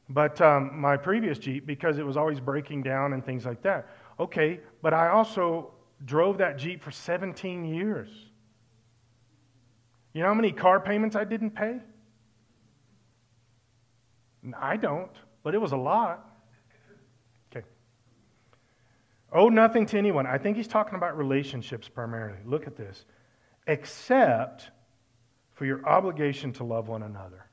[0.08, 3.88] but um, my previous Jeep because it was always breaking down and things like that.
[4.20, 5.72] Okay, but I also
[6.04, 8.08] drove that Jeep for 17 years.
[10.12, 11.78] You know how many car payments I didn't pay?
[14.58, 16.31] I don't, but it was a lot.
[19.32, 20.26] Owe nothing to anyone.
[20.26, 22.38] I think he's talking about relationships primarily.
[22.44, 23.04] Look at this.
[23.66, 24.70] Except
[25.52, 27.46] for your obligation to love one another.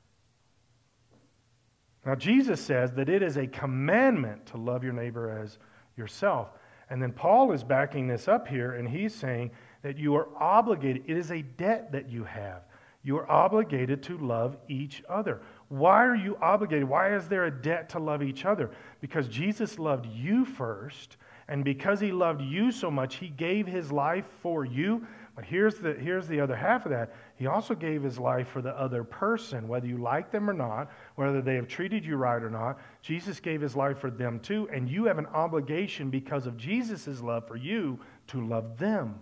[2.04, 5.58] Now, Jesus says that it is a commandment to love your neighbor as
[5.96, 6.48] yourself.
[6.88, 9.50] And then Paul is backing this up here, and he's saying
[9.82, 11.04] that you are obligated.
[11.06, 12.62] It is a debt that you have.
[13.02, 15.40] You are obligated to love each other.
[15.68, 16.88] Why are you obligated?
[16.88, 18.70] Why is there a debt to love each other?
[19.00, 21.16] Because Jesus loved you first,
[21.50, 25.04] and because he loved you so much, he gave his life for you.
[25.34, 27.12] But here's the, here's the other half of that.
[27.34, 30.92] He also gave his life for the other person, whether you like them or not,
[31.16, 32.78] whether they have treated you right or not.
[33.02, 34.68] Jesus gave his life for them too.
[34.72, 39.18] And you have an obligation because of Jesus' love for you to love them.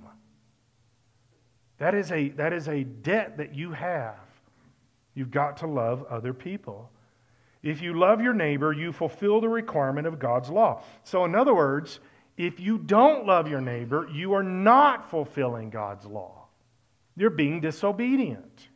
[1.78, 4.18] That is a, that is a debt that you have.
[5.14, 6.90] You've got to love other people.
[7.62, 10.82] If you love your neighbor, you fulfill the requirement of God's law.
[11.04, 12.00] So, in other words,
[12.38, 16.46] if you don't love your neighbor, you are not fulfilling God's law.
[17.16, 18.68] You're being disobedient.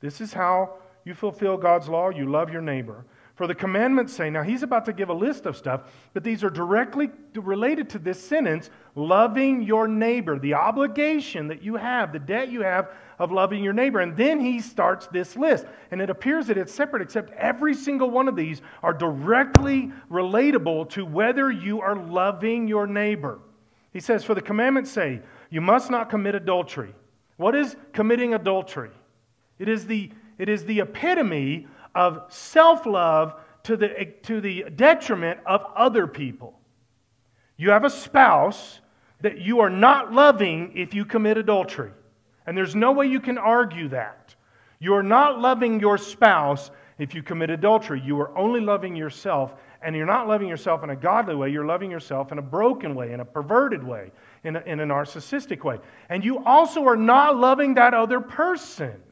[0.00, 2.08] This is how you fulfill God's law.
[2.08, 3.04] You love your neighbor.
[3.36, 5.82] For the commandments say, now he's about to give a list of stuff,
[6.14, 11.76] but these are directly related to this sentence loving your neighbor, the obligation that you
[11.76, 14.00] have, the debt you have of loving your neighbor.
[14.00, 15.66] And then he starts this list.
[15.90, 20.88] And it appears that it's separate, except every single one of these are directly relatable
[20.90, 23.38] to whether you are loving your neighbor.
[23.92, 25.20] He says, For the commandments say,
[25.50, 26.94] you must not commit adultery.
[27.36, 28.90] What is committing adultery?
[29.58, 35.40] It is the, it is the epitome of self love to the, to the detriment
[35.46, 36.60] of other people.
[37.56, 38.80] You have a spouse
[39.22, 41.90] that you are not loving if you commit adultery.
[42.46, 44.34] And there's no way you can argue that.
[44.78, 48.00] You are not loving your spouse if you commit adultery.
[48.04, 51.48] You are only loving yourself, and you're not loving yourself in a godly way.
[51.48, 54.12] You're loving yourself in a broken way, in a perverted way,
[54.44, 55.78] in a, in a narcissistic way.
[56.10, 59.02] And you also are not loving that other person.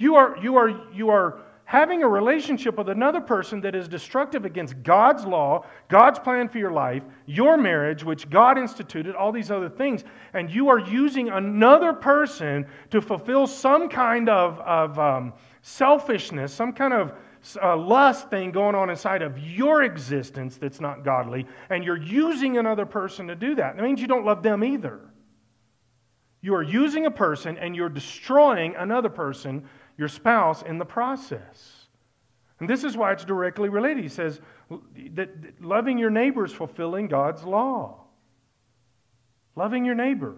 [0.00, 4.46] You are, you are, you are having a relationship with another person that is destructive
[4.46, 9.50] against God's law, God's plan for your life, your marriage, which God instituted, all these
[9.50, 15.34] other things, and you are using another person to fulfill some kind of, of um,
[15.60, 17.12] selfishness, some kind of
[17.62, 22.56] uh, lust thing going on inside of your existence that's not godly, and you're using
[22.56, 23.76] another person to do that.
[23.76, 25.10] That means you don't love them either.
[26.42, 29.68] You are using a person and you're destroying another person
[30.00, 31.86] your spouse in the process.
[32.58, 34.02] And this is why it's directly related.
[34.02, 34.40] He says
[35.14, 35.28] that
[35.60, 38.04] loving your neighbor is fulfilling God's law.
[39.56, 40.36] Loving your neighbor.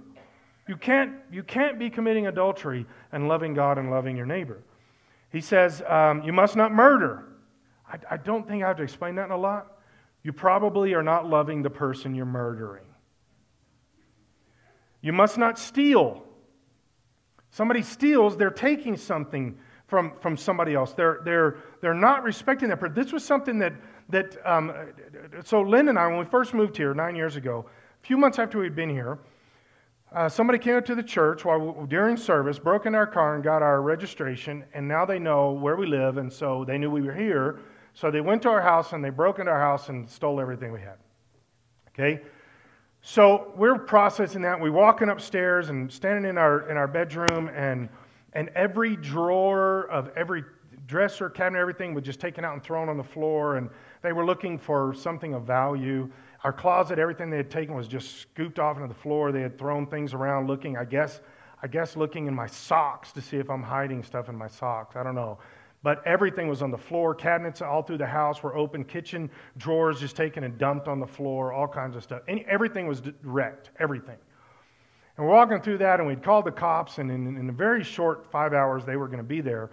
[0.66, 4.64] You can't, you can't be committing adultery and loving God and loving your neighbor.
[5.30, 7.24] He says um, you must not murder.
[7.86, 9.78] I, I don't think I have to explain that in a lot.
[10.24, 12.86] You probably are not loving the person you're murdering.
[15.00, 16.24] You must not steal.
[17.52, 20.94] Somebody steals, they're taking something from, from somebody else.
[20.94, 22.94] They're, they're, they're not respecting that.
[22.94, 23.74] This was something that,
[24.08, 24.72] that um,
[25.44, 27.66] so Lynn and I, when we first moved here nine years ago,
[28.02, 29.18] a few months after we'd been here,
[30.14, 33.34] uh, somebody came up to the church while we, during service, broke into our car
[33.34, 36.90] and got our registration, and now they know where we live, and so they knew
[36.90, 37.60] we were here.
[37.92, 40.72] So they went to our house and they broke into our house and stole everything
[40.72, 40.96] we had.
[41.88, 42.22] Okay?
[43.04, 44.60] So we're processing that.
[44.60, 47.88] We're walking upstairs and standing in our, in our bedroom, and,
[48.32, 50.44] and every drawer of every
[50.86, 53.56] dresser, cabinet, everything was just taken out and thrown on the floor.
[53.56, 53.68] And
[54.02, 56.08] they were looking for something of value.
[56.44, 59.32] Our closet, everything they had taken was just scooped off into the floor.
[59.32, 61.22] They had thrown things around looking, I guess,
[61.60, 64.94] I guess looking in my socks to see if I'm hiding stuff in my socks.
[64.94, 65.38] I don't know.
[65.82, 67.14] But everything was on the floor.
[67.14, 68.84] Cabinets all through the house were open.
[68.84, 71.52] Kitchen drawers just taken and dumped on the floor.
[71.52, 72.22] All kinds of stuff.
[72.28, 73.70] Any, everything was wrecked.
[73.80, 74.16] Everything.
[75.16, 77.84] And we're walking through that, and we'd called the cops, and in, in a very
[77.84, 79.70] short five hours, they were going to be there.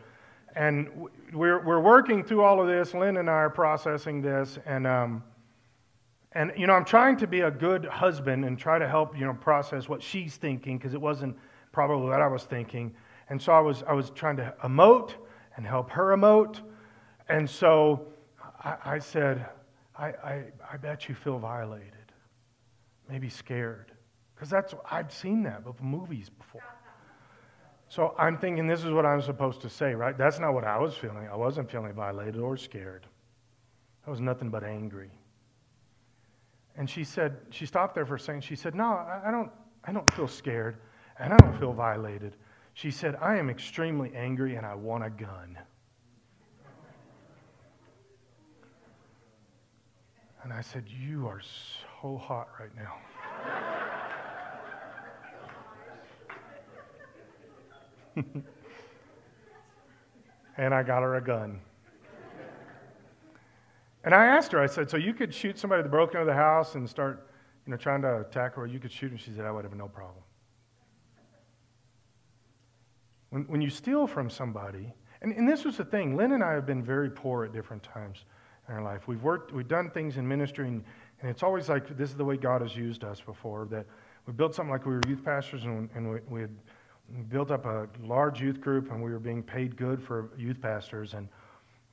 [0.56, 0.90] And
[1.32, 2.94] we're, we're working through all of this.
[2.94, 5.24] Lynn and I are processing this, and um,
[6.34, 9.26] and you know, I'm trying to be a good husband and try to help you
[9.26, 11.38] know process what she's thinking because it wasn't
[11.72, 12.94] probably what I was thinking.
[13.30, 15.14] And so I was I was trying to emote
[15.60, 16.62] and help her emote.
[17.28, 18.08] And so
[18.64, 19.46] I, I said,
[19.94, 22.14] I, I, I bet you feel violated,
[23.10, 23.92] maybe scared.
[24.34, 26.64] Because that's, I've seen that with movies before.
[27.90, 30.18] So I'm thinking this is what I'm supposed to say, right?
[30.18, 31.28] That's not what I was feeling.
[31.30, 33.06] I wasn't feeling violated or scared.
[34.08, 35.12] I was nothing but angry.
[36.78, 38.46] And she said, she stopped there for a second.
[38.46, 39.52] She said, No, I don't,
[39.84, 40.78] I don't feel scared
[41.20, 42.38] and I don't feel violated.
[42.80, 45.58] She said, I am extremely angry and I want a gun.
[50.44, 52.96] And I said, You are so hot right now.
[60.58, 61.60] and I got her a gun.
[64.06, 66.34] And I asked her, I said, So you could shoot somebody that broke into the
[66.34, 67.28] house and start,
[67.66, 69.12] you know, trying to attack her, or you could shoot?
[69.12, 70.24] And she said, I would have no problem.
[73.30, 76.54] When, when you steal from somebody, and, and this was the thing, Lynn and I
[76.54, 78.26] have been very poor at different times
[78.68, 79.08] in our life.
[79.08, 80.84] We've worked, we've done things in ministry, and,
[81.22, 83.68] and it's always like this is the way God has used us before.
[83.70, 83.86] That
[84.26, 86.56] we built something like we were youth pastors, and, and we, we had
[87.30, 91.14] built up a large youth group, and we were being paid good for youth pastors.
[91.14, 91.28] And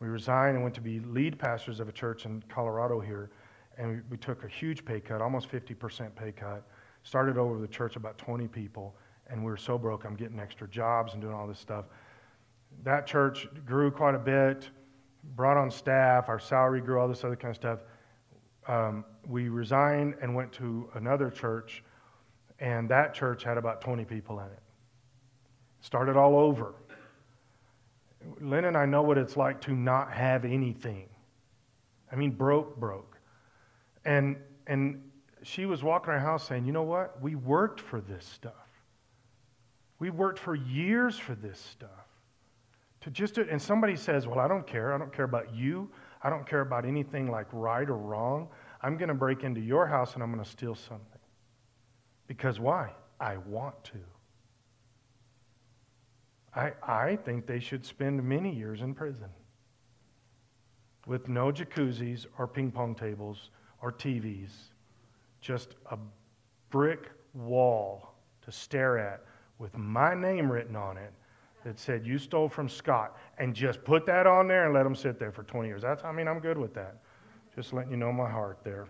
[0.01, 3.31] we resigned and went to be lead pastors of a church in Colorado here,
[3.79, 6.63] and we, we took a huge pay cut, almost 50% pay cut
[7.07, 8.93] Started over the church about 20 people,
[9.31, 10.05] and we were so broke.
[10.05, 11.87] I'm getting extra jobs and doing all this stuff.
[12.85, 14.69] That church grew quite a bit,
[15.35, 17.81] brought on staff, our salary grew, all this other kind of stuff.
[18.69, 21.83] Um, we resigned and went to another church,
[22.59, 24.63] and that church had about 20 people in it.
[25.81, 26.75] Started all over.
[28.41, 31.09] Lynn and I know what it's like to not have anything.
[32.11, 33.19] I mean, broke, broke.
[34.05, 35.03] And, and
[35.43, 37.21] she was walking our house saying, you know what?
[37.21, 38.66] We worked for this stuff.
[39.99, 41.91] We worked for years for this stuff.
[43.03, 44.93] To just do, and somebody says, well, I don't care.
[44.93, 45.89] I don't care about you.
[46.23, 48.49] I don't care about anything like right or wrong.
[48.83, 51.21] I'm going to break into your house and I'm going to steal something.
[52.27, 52.93] Because why?
[53.21, 53.99] I want to.
[56.55, 59.29] I, I think they should spend many years in prison
[61.07, 63.51] with no jacuzzis or ping pong tables
[63.83, 64.51] or TVs,
[65.41, 65.99] just a
[66.71, 69.23] brick wall to stare at
[69.59, 71.13] with my name written on it
[71.65, 74.95] that said, You stole from Scott, and just put that on there and let them
[74.95, 75.83] sit there for 20 years.
[75.83, 76.97] That's, I mean, I'm good with that.
[77.55, 78.87] Just letting you know my heart there.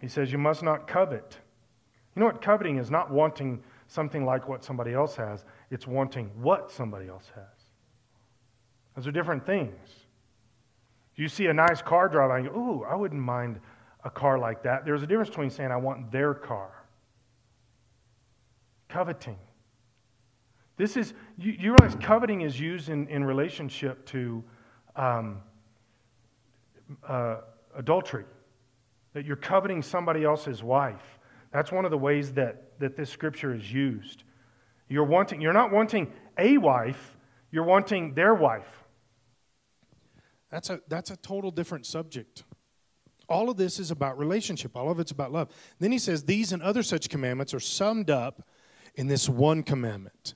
[0.00, 1.38] He says, You must not covet.
[2.14, 2.90] You know what coveting is?
[2.90, 7.44] Not wanting something like what somebody else has, it's wanting what somebody else has.
[8.94, 9.76] Those are different things.
[11.16, 13.60] You see a nice car drive, and you go, Ooh, I wouldn't mind
[14.04, 14.84] a car like that.
[14.84, 16.75] There's a difference between saying, I want their car.
[18.96, 19.36] Coveting.
[20.78, 24.42] This is, you, you realize coveting is used in, in relationship to
[24.96, 25.42] um,
[27.06, 27.40] uh,
[27.76, 28.24] adultery,
[29.12, 31.18] that you're coveting somebody else's wife.
[31.52, 34.22] That's one of the ways that, that this scripture is used.
[34.88, 37.18] You're wanting, you're not wanting a wife,
[37.50, 38.82] you're wanting their wife.
[40.50, 42.44] That's a, that's a total different subject.
[43.28, 44.74] All of this is about relationship.
[44.74, 45.50] All of it's about love.
[45.80, 48.48] Then he says, These and other such commandments are summed up
[48.96, 50.34] in this one commandment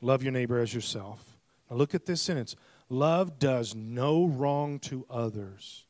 [0.00, 1.38] love your neighbor as yourself.
[1.70, 2.56] Now look at this sentence
[2.88, 5.84] love does no wrong to others.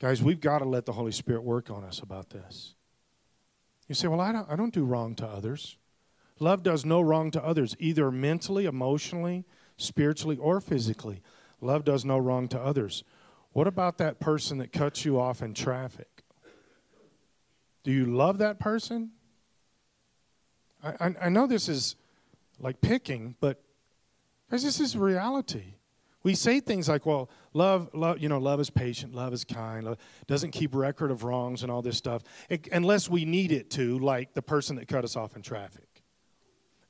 [0.00, 2.74] Guys, we've got to let the Holy Spirit work on us about this.
[3.86, 5.76] You say, Well, I don't, I don't do wrong to others.
[6.38, 9.44] Love does no wrong to others, either mentally, emotionally,
[9.76, 11.22] spiritually, or physically.
[11.60, 13.04] Love does no wrong to others.
[13.52, 16.24] What about that person that cuts you off in traffic?
[17.82, 19.10] Do you love that person?
[20.82, 21.96] I, I, know this is
[22.58, 23.60] like picking, but
[24.50, 25.74] guys, this is reality.
[26.22, 29.86] We say things like, well, love, love, you know, love is patient, love is kind,
[29.86, 33.70] love doesn't keep record of wrongs and all this stuff, it, unless we need it
[33.70, 36.02] to, like the person that cut us off in traffic.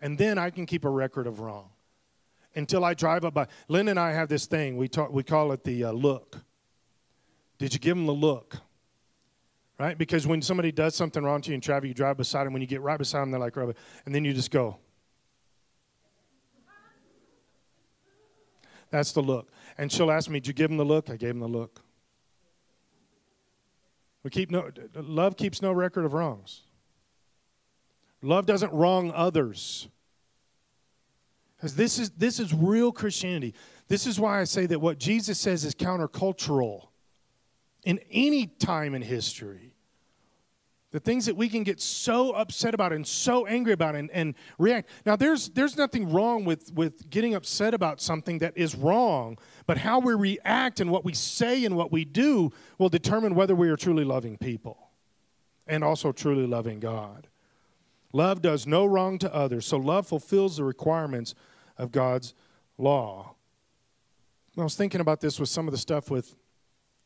[0.01, 1.71] And then I can keep a record of wrong
[2.55, 3.47] until I drive up by.
[3.69, 6.39] Lynn and I have this thing, we, talk, we call it the uh, look.
[7.59, 8.57] Did you give them the look?
[9.81, 9.97] Right?
[9.97, 12.53] Because when somebody does something wrong to you in traffic, you drive beside them.
[12.53, 13.73] When you get right beside them, they're like, rubber.
[14.05, 14.77] And then you just go.
[18.91, 19.51] That's the look.
[19.79, 21.09] And she'll ask me, Did you give him the look?
[21.09, 21.81] I gave him the look.
[24.23, 26.65] We keep no love keeps no record of wrongs.
[28.21, 29.89] Love doesn't wrong others.
[31.57, 33.55] Because this is this is real Christianity.
[33.89, 36.90] This is why I say that what Jesus says is countercultural
[37.85, 39.75] in any time in history.
[40.93, 44.35] The things that we can get so upset about and so angry about and, and
[44.59, 44.89] react.
[45.07, 49.79] Now, there's, there's nothing wrong with, with getting upset about something that is wrong, but
[49.79, 53.69] how we react and what we say and what we do will determine whether we
[53.69, 54.91] are truly loving people
[55.69, 57.29] and also truly loving God.
[58.13, 61.37] Love does no wrong to others, so love fulfills the requirements
[61.79, 62.35] of God's
[62.77, 63.37] law.
[64.59, 66.35] I was thinking about this with some of the stuff with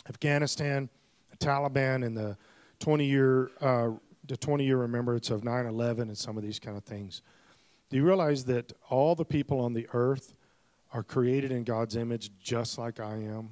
[0.09, 0.89] Afghanistan,
[1.31, 2.37] the Taliban, and the
[2.81, 3.91] 20 year uh,
[4.27, 7.23] the 20 year remembrance of 9/11 and some of these kind of things.
[7.91, 10.35] Do you realize that all the people on the earth
[10.93, 13.51] are created in God's image just like I am?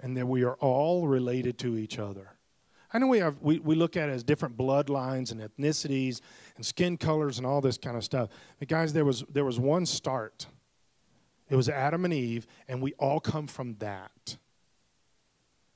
[0.00, 2.30] And that we are all related to each other.
[2.92, 6.20] I know we have we, we look at it as different bloodlines and ethnicities
[6.56, 8.28] and skin colors and all this kind of stuff.
[8.58, 10.46] But guys, there was there was one start.
[11.48, 14.36] It was Adam and Eve, and we all come from that.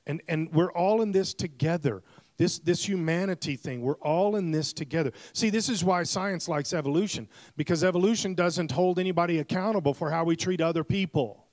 [0.06, 2.02] And, and we're all in this together.
[2.38, 5.12] This, this humanity thing, we're all in this together.
[5.32, 10.24] See, this is why science likes evolution, because evolution doesn't hold anybody accountable for how
[10.24, 11.46] we treat other people.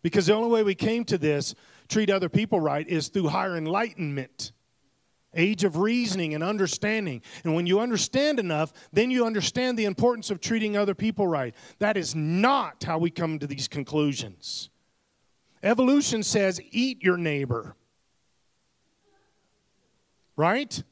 [0.00, 1.54] Because the only way we came to this,
[1.88, 4.52] treat other people right, is through higher enlightenment,
[5.34, 7.20] age of reasoning and understanding.
[7.44, 11.54] And when you understand enough, then you understand the importance of treating other people right.
[11.78, 14.70] That is not how we come to these conclusions.
[15.62, 17.74] Evolution says eat your neighbor.
[20.36, 20.82] Right?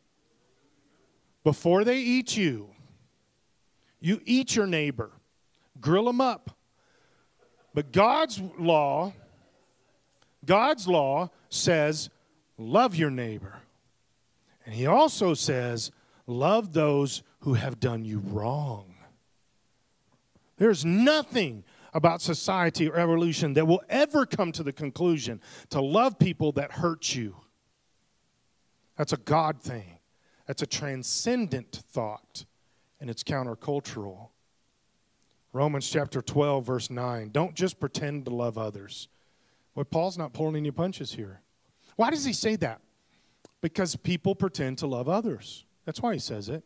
[1.47, 2.71] before they eat you,
[4.01, 5.13] you eat your neighbor,
[5.81, 6.51] grill them up.
[7.73, 9.13] But God's law,
[10.45, 12.11] God's law says,
[12.59, 13.61] love your neighbor.
[14.65, 15.93] And he also says,
[16.27, 18.97] love those who have done you wrong.
[20.57, 21.63] There's nothing
[21.97, 25.41] about society or evolution that will ever come to the conclusion
[25.71, 27.35] to love people that hurt you.
[28.99, 29.99] That's a God thing,
[30.47, 32.45] that's a transcendent thought,
[33.01, 34.29] and it's countercultural.
[35.55, 37.31] Romans chapter 12, verse 9.
[37.31, 39.09] Don't just pretend to love others.
[39.75, 41.41] Well, Paul's not pulling any punches here.
[41.97, 42.83] Why does he say that?
[43.63, 45.65] Because people pretend to love others.
[45.87, 46.63] That's why he says it.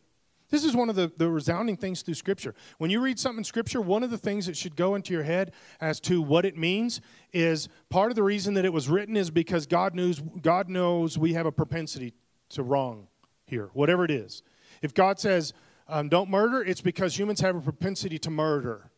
[0.51, 2.55] This is one of the, the resounding things through Scripture.
[2.79, 5.23] When you read something in Scripture, one of the things that should go into your
[5.23, 7.01] head as to what it means
[7.33, 11.17] is part of the reason that it was written is because God knows, God knows
[11.17, 12.15] we have a propensity
[12.51, 13.07] to wrong
[13.47, 14.43] here, whatever it is.
[14.83, 15.53] If God says,
[15.89, 18.91] um, don't murder, it's because humans have a propensity to murder.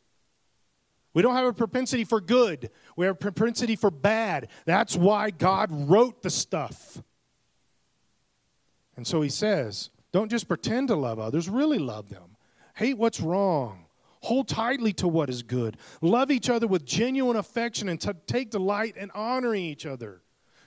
[1.15, 4.49] We don't have a propensity for good, we have a propensity for bad.
[4.65, 7.03] That's why God wrote the stuff.
[8.97, 12.37] And so he says, don't just pretend to love others, really love them.
[12.75, 13.87] Hate what's wrong.
[14.23, 15.77] Hold tightly to what is good.
[16.01, 20.23] Love each other with genuine affection and t- take delight in honoring each other.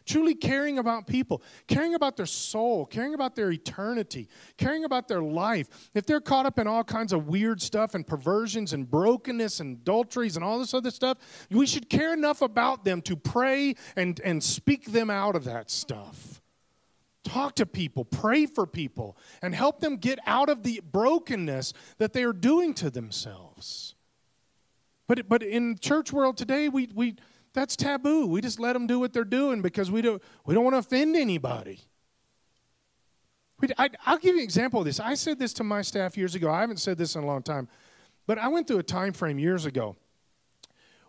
[0.06, 5.22] Truly caring about people, caring about their soul, caring about their eternity, caring about their
[5.22, 5.89] life.
[5.96, 9.78] If they're caught up in all kinds of weird stuff and perversions and brokenness and
[9.78, 11.18] adulteries and all this other stuff,
[11.50, 15.72] we should care enough about them to pray and, and speak them out of that
[15.72, 16.34] stuff.
[17.26, 22.13] Talk to people, pray for people, and help them get out of the brokenness that
[22.13, 23.95] they are doing to themselves.
[25.07, 27.15] But, but in church world today, we, we,
[27.53, 28.28] that's taboo.
[28.28, 30.80] We just let them do what they're doing because we don't, we don't want to
[30.80, 31.82] offend anybody.
[33.59, 34.99] We, I, I'll give you an example of this.
[34.99, 36.51] I said this to my staff years ago.
[36.51, 37.67] I haven't said this in a long time,
[38.28, 39.95] but I went through a time frame years ago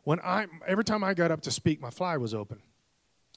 [0.05, 2.63] when I, every time I got up to speak, my fly was open.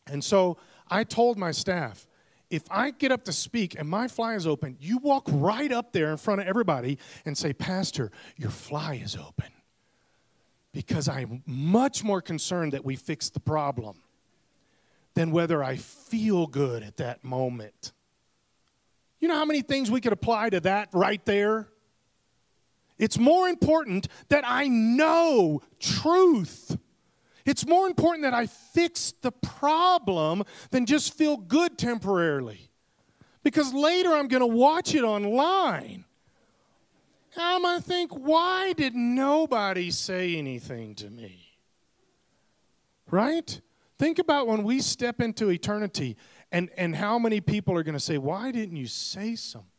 [0.08, 0.58] And so
[0.90, 2.08] I told my staff,
[2.50, 5.94] if I get up to speak and my fly is open, you walk right up
[5.94, 9.52] there in front of everybody and say, Pastor, your fly is open.
[10.72, 13.98] Because I'm much more concerned that we fix the problem
[15.14, 17.92] than whether I feel good at that moment.
[19.20, 21.68] You know how many things we could apply to that right there?
[22.98, 26.78] It's more important that I know truth
[27.50, 32.70] it's more important that I fix the problem than just feel good temporarily.
[33.42, 36.06] Because later I'm going to watch it online.
[37.36, 41.58] I'm going to think, why did nobody say anything to me?
[43.10, 43.60] Right?
[43.98, 46.18] Think about when we step into eternity
[46.52, 49.70] and, and how many people are going to say, Why didn't you say something?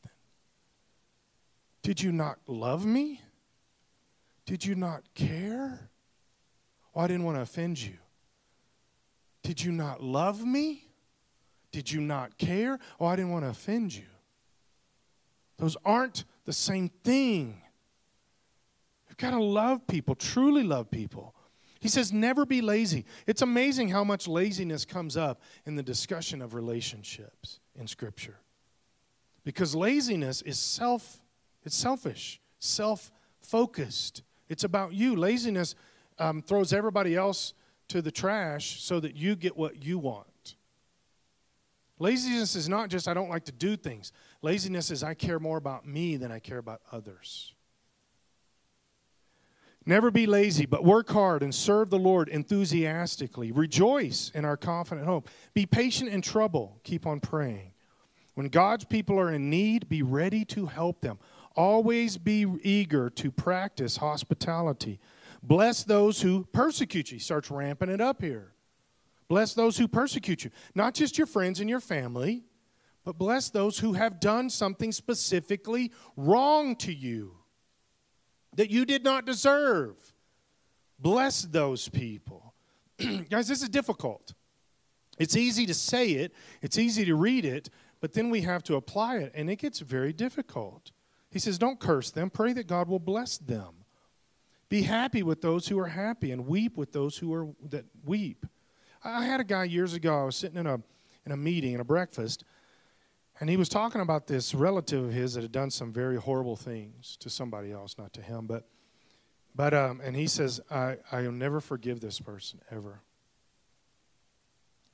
[1.83, 3.23] Did you not love me?
[4.45, 5.91] Did you not care?
[6.95, 7.95] Oh, I didn't want to offend you.
[9.43, 10.85] Did you not love me?
[11.73, 12.79] Did you not care?
[12.99, 14.07] Oh, I didn't want to offend you.
[15.57, 17.63] Those aren't the same thing.
[19.09, 21.35] You've got to love people, truly love people.
[21.81, 23.07] He says, never be lazy.
[23.27, 28.37] It's amazing how much laziness comes up in the discussion of relationships in Scripture.
[29.45, 31.23] Because laziness is self,
[31.65, 34.23] it's selfish, self-focused.
[34.51, 35.17] It's about you.
[35.17, 35.75] Laziness
[36.21, 37.55] um, throws everybody else
[37.89, 40.55] to the trash so that you get what you want.
[41.99, 44.13] Laziness is not just I don't like to do things.
[44.43, 47.53] Laziness is I care more about me than I care about others.
[49.87, 53.51] Never be lazy, but work hard and serve the Lord enthusiastically.
[53.51, 55.29] Rejoice in our confident hope.
[55.55, 56.79] Be patient in trouble.
[56.85, 57.73] Keep on praying.
[58.35, 61.19] When God's people are in need, be ready to help them.
[61.57, 65.01] Always be eager to practice hospitality.
[65.43, 67.17] Bless those who persecute you.
[67.17, 68.53] He starts ramping it up here.
[69.29, 70.51] Bless those who persecute you.
[70.75, 72.45] Not just your friends and your family,
[73.05, 77.37] but bless those who have done something specifically wrong to you
[78.55, 79.97] that you did not deserve.
[80.99, 82.55] Bless those people.
[83.31, 84.35] Guys, this is difficult.
[85.19, 86.33] It's easy to say it,
[86.63, 87.71] it's easy to read it,
[88.01, 90.91] but then we have to apply it, and it gets very difficult.
[91.31, 93.80] He says, Don't curse them, pray that God will bless them.
[94.71, 98.47] Be happy with those who are happy and weep with those who are that weep.
[99.05, 100.81] I had a guy years ago, I was sitting in a
[101.27, 102.45] in a meeting, in a breakfast,
[103.39, 106.57] and he was talking about this relative of his that had done some very horrible
[106.57, 108.67] things to somebody else, not to him, but
[109.55, 113.03] but um, and he says, I, I'll never forgive this person ever.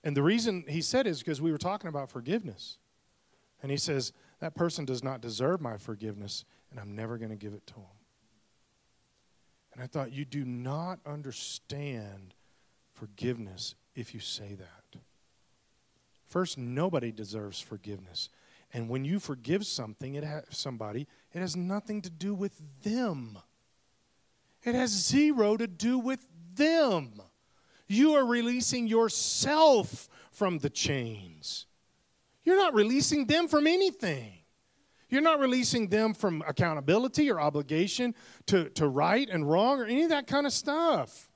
[0.03, 2.79] And the reason he said is because we were talking about forgiveness.
[3.63, 7.37] And he says, that person does not deserve my forgiveness, and I'm never going to
[7.37, 7.96] give it to them.
[9.77, 12.33] And I thought, you do not understand
[12.95, 15.01] forgiveness if you say that.
[16.29, 18.31] First, nobody deserves forgiveness.
[18.73, 23.39] And when you forgive something, it ha- somebody, it has nothing to do with them.
[24.65, 27.21] It has zero to do with them.
[27.87, 31.67] You are releasing yourself from the chains.
[32.45, 34.33] You're not releasing them from anything.
[35.17, 38.15] You're not releasing them from accountability or obligation
[38.49, 41.31] to, to right and wrong or any of that kind of stuff.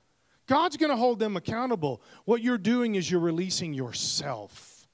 [0.45, 1.99] God's going to hold them accountable.
[2.25, 4.87] What you're doing is you're releasing yourself.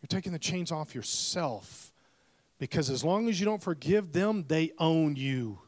[0.00, 1.92] You're taking the chains off yourself
[2.60, 5.58] because as long as you don't forgive them, they own you.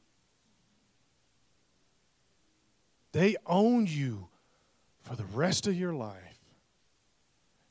[3.11, 4.29] They own you
[5.03, 6.39] for the rest of your life.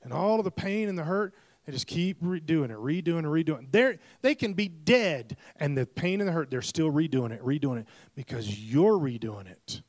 [0.03, 1.33] And all of the pain and the hurt,
[1.65, 3.71] they just keep redoing it, redoing it, redoing it.
[3.71, 7.41] They're, they can be dead, and the pain and the hurt, they're still redoing it,
[7.41, 9.81] redoing it, because you're redoing it.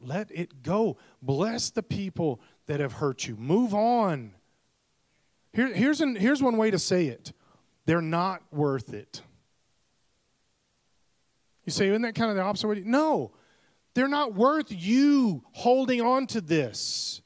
[0.00, 0.98] Let it go.
[1.22, 3.36] Bless the people that have hurt you.
[3.36, 4.32] Move on.
[5.52, 7.32] Here, here's, an, here's one way to say it
[7.86, 9.22] they're not worth it.
[11.64, 12.82] You say, isn't that kind of the opposite way?
[12.84, 13.32] No,
[13.94, 17.19] they're not worth you holding on to this.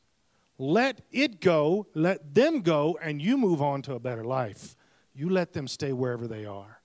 [0.59, 4.76] Let it go, let them go, and you move on to a better life.
[5.14, 6.80] You let them stay wherever they are.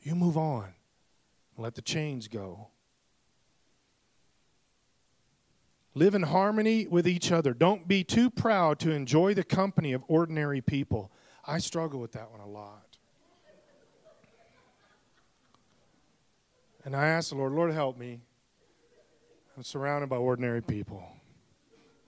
[0.00, 0.74] You move on.
[1.56, 2.68] Let the chains go.
[5.94, 7.54] Live in harmony with each other.
[7.54, 11.10] Don't be too proud to enjoy the company of ordinary people.
[11.46, 12.98] I struggle with that one a lot.
[16.84, 18.20] And I ask the Lord, Lord, help me.
[19.56, 21.02] I'm surrounded by ordinary people.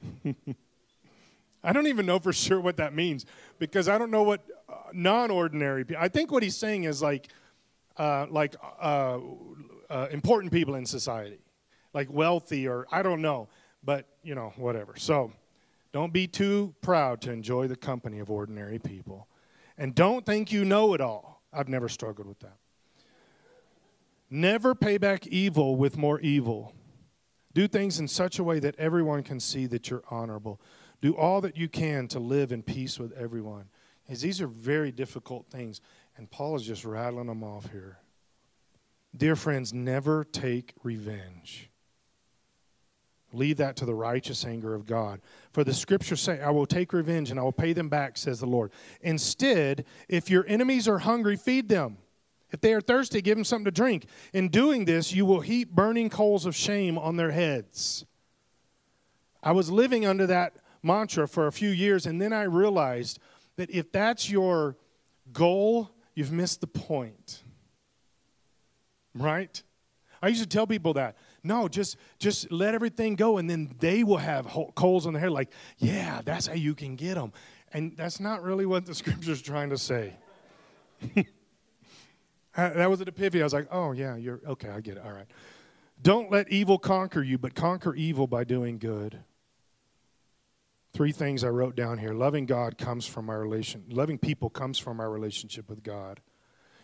[1.65, 3.27] I don't even know for sure what that means
[3.59, 6.03] because I don't know what uh, non-ordinary people.
[6.03, 7.29] I think what he's saying is like,
[7.97, 9.19] uh, like uh,
[9.91, 11.41] uh, important people in society,
[11.93, 13.49] like wealthy or I don't know,
[13.83, 14.95] but you know whatever.
[14.97, 15.33] So,
[15.93, 19.27] don't be too proud to enjoy the company of ordinary people,
[19.77, 21.43] and don't think you know it all.
[21.53, 22.57] I've never struggled with that.
[24.31, 26.75] Never pay back evil with more evil.
[27.59, 30.61] Do things in such a way that everyone can see that you're honorable.
[31.01, 33.65] Do all that you can to live in peace with everyone.
[34.07, 35.81] Because these are very difficult things,
[36.17, 37.99] and Paul is just rattling them off here.
[39.17, 41.69] Dear friends, never take revenge.
[43.33, 45.21] Leave that to the righteous anger of God.
[45.51, 48.39] For the scriptures say, I will take revenge and I will pay them back, says
[48.39, 48.71] the Lord.
[49.01, 51.97] Instead, if your enemies are hungry, feed them.
[52.51, 54.07] If they are thirsty, give them something to drink.
[54.33, 58.07] In doing this, you will heap burning coals of shame on their heads.
[59.43, 63.19] I was living under that mantra for a few years, and then I realized
[63.57, 64.77] that if that's your
[65.33, 67.43] goal, you've missed the point.
[69.15, 69.63] Right?
[70.23, 71.17] I used to tell people that.
[71.45, 75.31] No, just just let everything go, and then they will have coals on their head.
[75.31, 77.33] Like, yeah, that's how you can get them.
[77.73, 80.15] And that's not really what the scripture's trying to say.
[82.59, 83.43] that was an epiphany.
[83.43, 84.69] I was like, oh yeah, you're okay.
[84.69, 85.03] I get it.
[85.05, 85.27] All right.
[86.01, 89.21] Don't let evil conquer you, but conquer evil by doing good.
[90.93, 92.15] Three things I wrote down here.
[92.15, 93.85] Loving God comes from our relation.
[93.89, 96.21] Loving people comes from our relationship with God.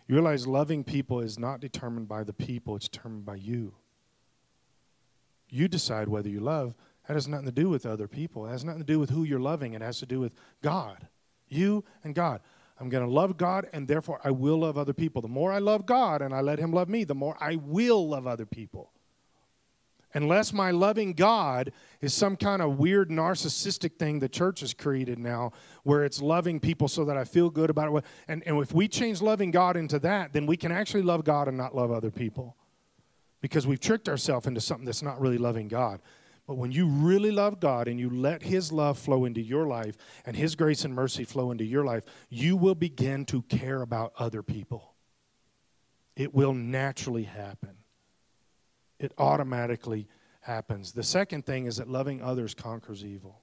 [0.07, 3.75] You realize loving people is not determined by the people, it's determined by you.
[5.49, 6.75] You decide whether you love.
[7.09, 8.47] That has nothing to do with other people.
[8.47, 9.75] It has nothing to do with who you're loving.
[9.75, 11.09] It has to do with God.
[11.49, 12.41] You and God.
[12.81, 15.23] I'm going to love God, and therefore I will love other people.
[15.23, 18.09] The more I love God and I let Him love me, the more I will
[18.09, 18.91] love other people.
[20.17, 25.19] Unless my loving God is some kind of weird narcissistic thing the church has created
[25.19, 25.53] now,
[25.83, 28.05] where it's loving people so that I feel good about it.
[28.29, 31.49] And, and if we change loving God into that, then we can actually love God
[31.49, 32.57] and not love other people.
[33.41, 36.01] Because we've tricked ourselves into something that's not really loving God.
[36.47, 39.97] But when you really love God and you let His love flow into your life
[40.27, 44.13] and His grace and mercy flow into your life, you will begin to care about
[44.19, 44.95] other people.
[46.17, 47.79] It will naturally happen
[48.99, 50.09] it automatically
[50.41, 50.93] happens.
[50.93, 53.43] The second thing is that loving others conquers evil.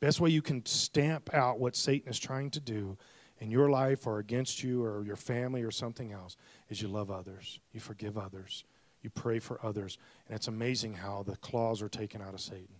[0.00, 2.96] Best way you can stamp out what Satan is trying to do
[3.38, 6.36] in your life or against you or your family or something else
[6.68, 8.64] is you love others, you forgive others,
[9.02, 12.76] you pray for others, and it's amazing how the claws are taken out of Satan.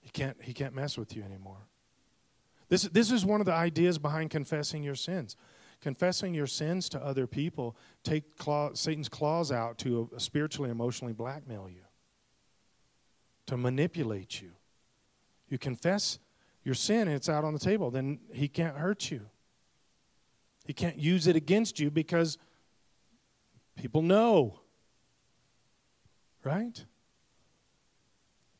[0.00, 1.66] He can't, he can't mess with you anymore.
[2.68, 5.36] This, this is one of the ideas behind confessing your sins
[5.80, 11.12] confessing your sins to other people take claw, Satan's claws out to uh, spiritually, emotionally
[11.12, 11.82] blackmail you,
[13.46, 14.50] to manipulate you.
[15.48, 16.18] You confess
[16.64, 19.22] your sin and it's out on the table, then he can't hurt you.
[20.66, 22.36] He can't use it against you because
[23.78, 24.60] people know.
[26.44, 26.84] Right?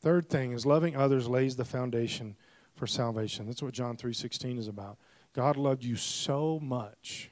[0.01, 2.37] Third thing is loving others lays the foundation
[2.75, 3.47] for salvation.
[3.47, 4.99] That's what John 3:16 is about.
[5.33, 7.31] God loved you so much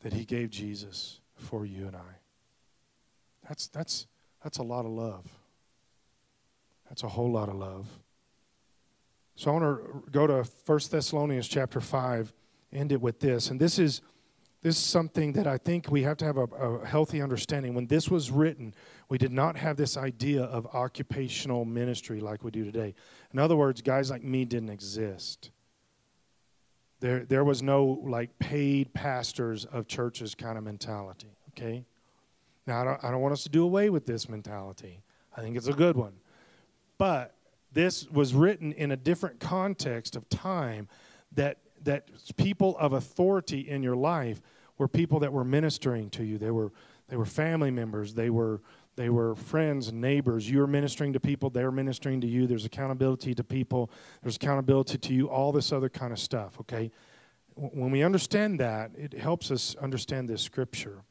[0.00, 2.18] that he gave Jesus for you and I.
[3.48, 4.06] That's that's
[4.42, 5.26] that's a lot of love.
[6.88, 7.86] That's a whole lot of love.
[9.36, 12.32] So I want to go to 1 Thessalonians chapter 5,
[12.72, 13.50] end it with this.
[13.50, 14.02] And this is
[14.62, 17.74] this is something that I think we have to have a, a, healthy understanding.
[17.74, 18.74] When this was written,
[19.08, 22.94] we did not have this idea of occupational ministry like we do today.
[23.32, 25.50] In other words, guys like me didn't exist.
[27.00, 31.86] There, there was no like paid pastors of churches kind of mentality, okay?
[32.66, 35.00] Now, I don't, I don't want us to do away with this mentality.
[35.34, 36.12] I think it's a good one.
[36.98, 37.34] But
[37.72, 40.88] this was written in a different context of time
[41.32, 44.40] that that people of authority in your life
[44.78, 46.38] were people that were ministering to you.
[46.38, 46.72] They were
[47.08, 48.14] they were family members.
[48.14, 48.60] They were
[48.96, 50.50] they were friends and neighbors.
[50.50, 51.50] You're ministering to people.
[51.50, 52.46] They're ministering to you.
[52.46, 53.90] There's accountability to people.
[54.22, 55.28] There's accountability to you.
[55.28, 56.58] All this other kind of stuff.
[56.60, 56.90] Okay,
[57.54, 61.02] when we understand that, it helps us understand this scripture.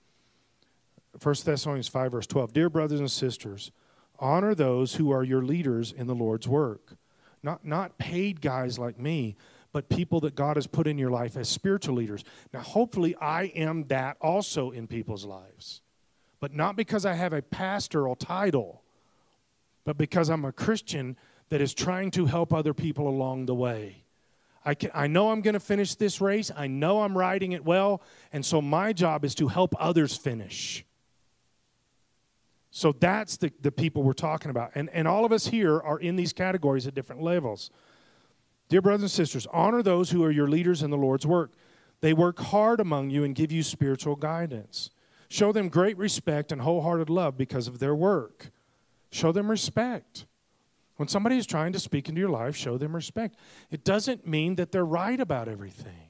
[1.22, 2.54] 1 Thessalonians 5, verse 12.
[2.54, 3.72] Dear brothers and sisters,
[4.20, 6.96] honor those who are your leaders in the Lord's work.
[7.42, 9.36] Not, not paid guys like me,
[9.72, 12.24] but people that God has put in your life as spiritual leaders.
[12.54, 15.82] Now, hopefully, I am that also in people's lives,
[16.40, 18.82] but not because I have a pastoral title,
[19.86, 21.18] but because I'm a Christian
[21.50, 24.04] that is trying to help other people along the way.
[24.66, 26.52] I, can, I know I'm going to finish this race.
[26.56, 28.02] I know I'm riding it well.
[28.32, 30.86] And so my job is to help others finish.
[32.72, 34.72] So that's the, the people we're talking about.
[34.76, 37.72] And, and all of us here are in these categories at different levels.
[38.70, 41.52] Dear brothers and sisters, honor those who are your leaders in the Lord's work.
[42.02, 44.92] They work hard among you and give you spiritual guidance.
[45.28, 48.52] Show them great respect and wholehearted love because of their work.
[49.12, 50.28] Show them respect.
[50.98, 53.36] When somebody is trying to speak into your life, show them respect.
[53.72, 56.10] It doesn't mean that they're right about everything.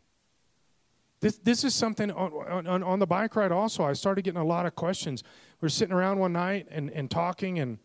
[1.21, 3.83] This, this is something on, on, on the bike ride also.
[3.83, 5.23] I started getting a lot of questions.
[5.61, 7.77] We were sitting around one night and, and talking and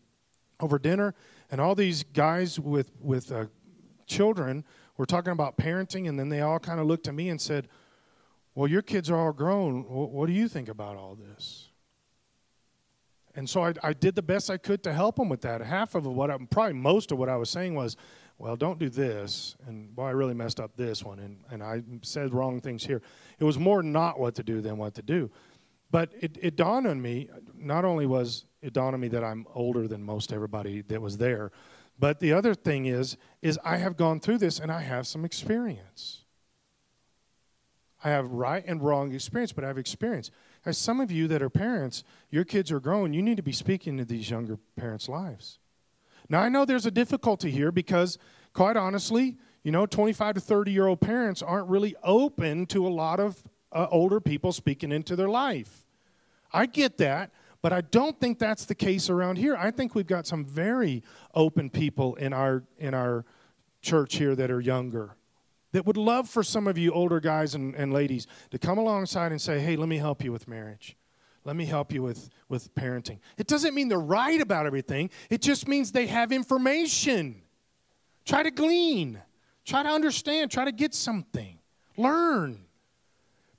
[0.61, 1.13] over dinner,
[1.51, 3.45] and all these guys with, with uh,
[4.05, 4.63] children
[4.97, 7.67] were talking about parenting, and then they all kind of looked at me and said,
[8.53, 9.83] Well, your kids are all grown.
[9.83, 11.69] What do you think about all this?
[13.35, 15.61] And so I, I did the best I could to help them with that.
[15.61, 17.97] Half of what, I, probably most of what I was saying was,
[18.37, 19.55] well, don't do this.
[19.67, 21.19] And boy, I really messed up this one.
[21.19, 23.01] And, and I said wrong things here.
[23.39, 25.29] It was more not what to do than what to do.
[25.91, 29.45] But it, it dawned on me, not only was it dawned on me that I'm
[29.53, 31.51] older than most everybody that was there,
[31.97, 35.23] but the other thing is, is I have gone through this and I have some
[35.23, 36.23] experience.
[38.03, 40.29] I have right and wrong experience, but I have experience.
[40.65, 43.51] As some of you that are parents, your kids are grown, you need to be
[43.51, 45.57] speaking to these younger parents' lives.
[46.29, 48.17] Now, I know there's a difficulty here because,
[48.53, 52.89] quite honestly, you know, 25 to 30 year old parents aren't really open to a
[52.89, 55.85] lot of uh, older people speaking into their life.
[56.53, 57.31] I get that,
[57.65, 59.55] but I don't think that's the case around here.
[59.55, 61.01] I think we've got some very
[61.33, 63.25] open people in our in our
[63.81, 65.15] church here that are younger
[65.71, 69.31] that would love for some of you older guys and, and ladies to come alongside
[69.31, 70.95] and say, hey, let me help you with marriage.
[71.43, 73.17] Let me help you with, with parenting.
[73.35, 77.41] It doesn't mean they're right about everything, it just means they have information.
[78.25, 79.19] Try to glean,
[79.65, 81.57] try to understand, try to get something,
[81.97, 82.64] learn.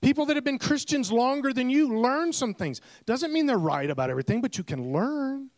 [0.01, 2.81] People that have been Christians longer than you learn some things.
[3.07, 5.51] Doesn't mean they're right about everything, but you can learn.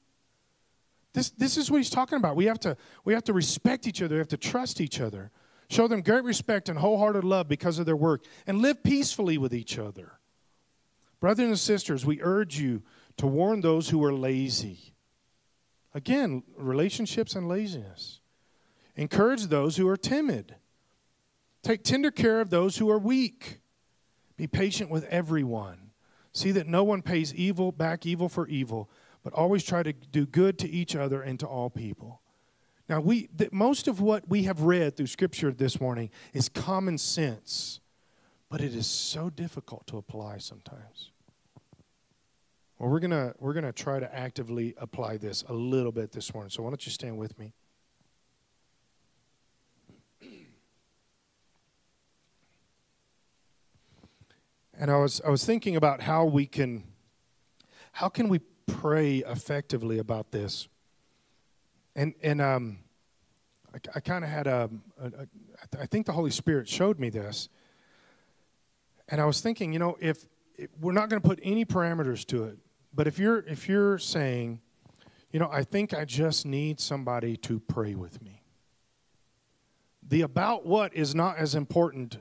[1.12, 2.36] This, this is what he's talking about.
[2.36, 5.30] We have, to, we have to respect each other, we have to trust each other,
[5.68, 9.54] show them great respect and wholehearted love because of their work, and live peacefully with
[9.54, 10.12] each other.
[11.20, 12.82] Brothers and sisters, we urge you
[13.16, 14.94] to warn those who are lazy.
[15.94, 18.20] Again, relationships and laziness.
[18.94, 20.54] Encourage those who are timid.
[21.62, 23.60] Take tender care of those who are weak.
[24.38, 25.90] Be patient with everyone.
[26.32, 28.88] See that no one pays evil back evil for evil,
[29.24, 32.22] but always try to do good to each other and to all people.
[32.88, 36.96] Now, we th- most of what we have read through Scripture this morning is common
[36.98, 37.80] sense,
[38.48, 41.10] but it is so difficult to apply sometimes.
[42.78, 46.50] Well, we're gonna we're gonna try to actively apply this a little bit this morning.
[46.50, 47.54] So why don't you stand with me?
[54.78, 56.84] And I was I was thinking about how we can
[57.92, 60.68] how can we pray effectively about this.
[61.96, 62.78] And and um
[63.74, 64.70] I, I kind of had a,
[65.02, 67.48] a, a, I think the Holy Spirit showed me this.
[69.08, 70.24] And I was thinking, you know, if,
[70.56, 72.58] if we're not going to put any parameters to it,
[72.94, 74.60] but if you're if you're saying,
[75.32, 78.42] you know, I think I just need somebody to pray with me.
[80.08, 82.18] The about what is not as important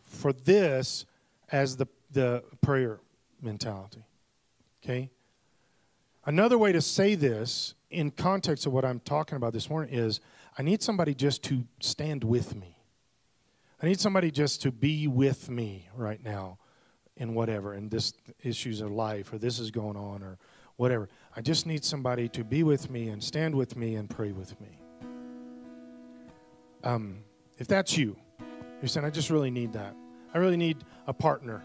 [0.00, 1.04] for this
[1.52, 3.00] as the the prayer
[3.42, 4.04] mentality.
[4.82, 5.10] Okay?
[6.24, 10.20] Another way to say this in context of what I'm talking about this morning is
[10.58, 12.76] I need somebody just to stand with me.
[13.82, 16.58] I need somebody just to be with me right now
[17.16, 20.38] in whatever, in this issues of life, or this is going on, or
[20.76, 21.08] whatever.
[21.34, 24.58] I just need somebody to be with me and stand with me and pray with
[24.60, 24.78] me.
[26.84, 27.18] Um,
[27.58, 28.16] if that's you,
[28.80, 29.94] you're saying, I just really need that.
[30.34, 31.62] I really need a partner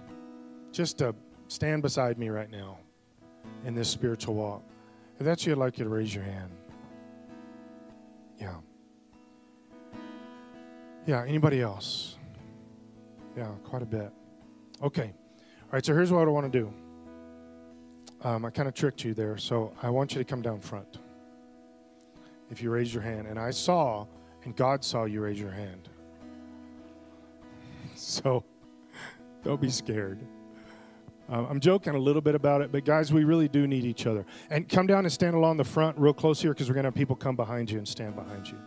[0.72, 1.14] just to
[1.48, 2.78] stand beside me right now
[3.66, 4.64] in this spiritual walk.
[5.20, 6.52] If that's you, I'd like you to raise your hand.
[8.40, 8.56] Yeah.
[11.06, 12.18] Yeah, anybody else?
[13.36, 14.12] Yeah, quite a bit.
[14.82, 15.14] Okay.
[15.64, 16.74] All right, so here's what I want to do.
[18.24, 21.00] Um, I kind of tricked you there, so I want you to come down front.
[22.50, 24.06] If you raise your hand, and I saw,
[24.44, 25.90] and God saw you raise your hand.
[27.94, 28.44] So
[29.44, 30.20] don't be scared.
[31.32, 34.06] Uh, I'm joking a little bit about it, but guys, we really do need each
[34.06, 34.26] other.
[34.50, 36.88] And come down and stand along the front real close here because we're going to
[36.88, 38.58] have people come behind you and stand behind you.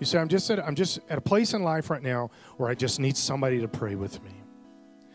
[0.00, 2.70] You say, I'm just, at, I'm just at a place in life right now where
[2.70, 4.32] I just need somebody to pray with me.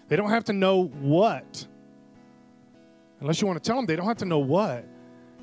[0.07, 1.65] They don't have to know what.
[3.19, 4.85] Unless you want to tell them, they don't have to know what.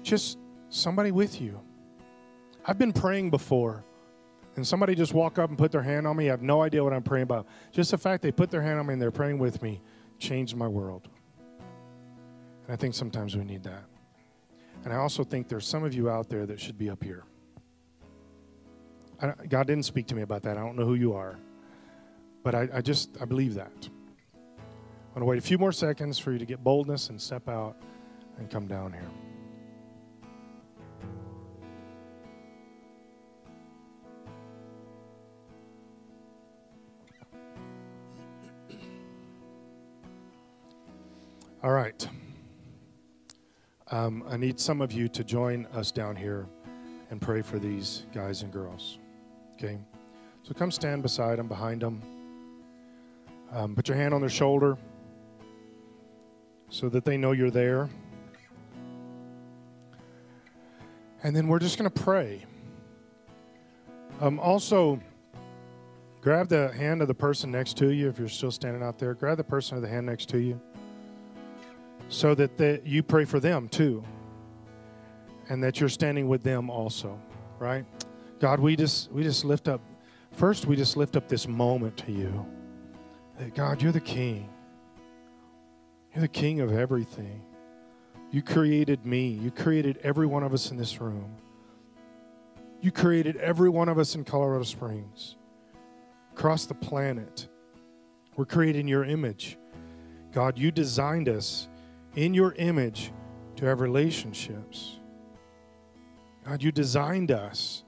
[0.02, 1.60] Just somebody with you.
[2.64, 3.84] I've been praying before,
[4.56, 6.28] and somebody just walk up and put their hand on me.
[6.28, 7.46] I have no idea what I'm praying about.
[7.72, 9.82] Just the fact they put their hand on me and they're praying with me
[10.18, 11.08] changed my world.
[12.66, 13.84] And I think sometimes we need that.
[14.84, 17.24] And I also think there's some of you out there that should be up here.
[19.48, 20.56] God didn't speak to me about that.
[20.56, 21.38] I don't know who you are.
[22.42, 23.72] But I, I just, I believe that.
[23.82, 27.48] I'm going to wait a few more seconds for you to get boldness and step
[27.48, 27.76] out
[28.38, 29.10] and come down here.
[41.62, 42.06] All right.
[43.90, 46.46] Um, I need some of you to join us down here
[47.10, 48.98] and pray for these guys and girls.
[49.54, 49.78] Okay?
[50.42, 52.00] So come stand beside them, behind them.
[53.52, 54.78] Um, put your hand on their shoulder
[56.70, 57.90] so that they know you're there.
[61.22, 62.44] And then we're just going to pray.
[64.20, 64.98] Um, also,
[66.20, 69.14] grab the hand of the person next to you if you're still standing out there.
[69.14, 70.60] Grab the person of the hand next to you
[72.14, 74.02] so that the, you pray for them too
[75.48, 77.20] and that you're standing with them also
[77.58, 77.84] right?
[78.40, 79.80] God we just we just lift up
[80.32, 82.46] first we just lift up this moment to you.
[83.38, 84.48] That god you're the king.
[86.12, 87.42] You're the king of everything.
[88.30, 89.28] You created me.
[89.28, 91.34] You created every one of us in this room.
[92.80, 95.36] You created every one of us in colorado springs.
[96.32, 97.48] Across the planet.
[98.36, 99.56] We're created in your image.
[100.32, 101.68] God you designed us
[102.16, 103.12] in your image
[103.56, 104.98] to have relationships.
[106.44, 107.84] God, you designed us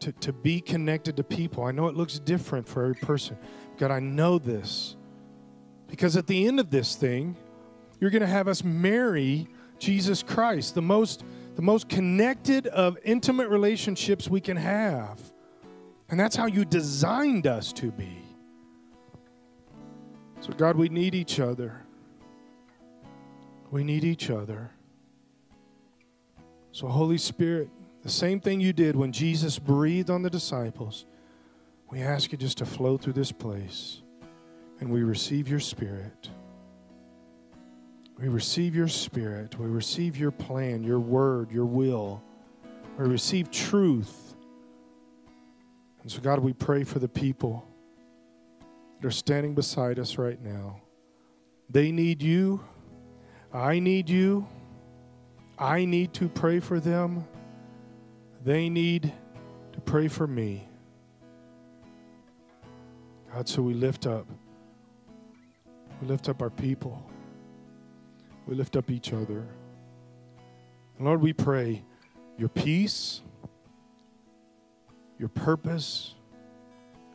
[0.00, 1.64] to, to be connected to people.
[1.64, 3.36] I know it looks different for every person.
[3.76, 4.96] God, I know this.
[5.86, 7.36] Because at the end of this thing,
[8.00, 11.24] you're going to have us marry Jesus Christ, the most,
[11.56, 15.20] the most connected of intimate relationships we can have.
[16.08, 18.16] And that's how you designed us to be.
[20.40, 21.82] So, God, we need each other.
[23.70, 24.70] We need each other.
[26.72, 27.68] So, Holy Spirit,
[28.02, 31.06] the same thing you did when Jesus breathed on the disciples,
[31.90, 34.02] we ask you just to flow through this place
[34.80, 36.30] and we receive your Spirit.
[38.18, 39.58] We receive your Spirit.
[39.58, 42.22] We receive your plan, your word, your will.
[42.98, 44.34] We receive truth.
[46.02, 47.66] And so, God, we pray for the people
[49.00, 50.80] that are standing beside us right now.
[51.68, 52.60] They need you.
[53.52, 54.46] I need you.
[55.58, 57.24] I need to pray for them.
[58.44, 59.12] They need
[59.72, 60.68] to pray for me.
[63.32, 64.26] God, so we lift up.
[66.00, 67.04] We lift up our people.
[68.46, 69.46] We lift up each other.
[70.96, 71.84] And Lord, we pray
[72.38, 73.20] your peace,
[75.18, 76.14] your purpose,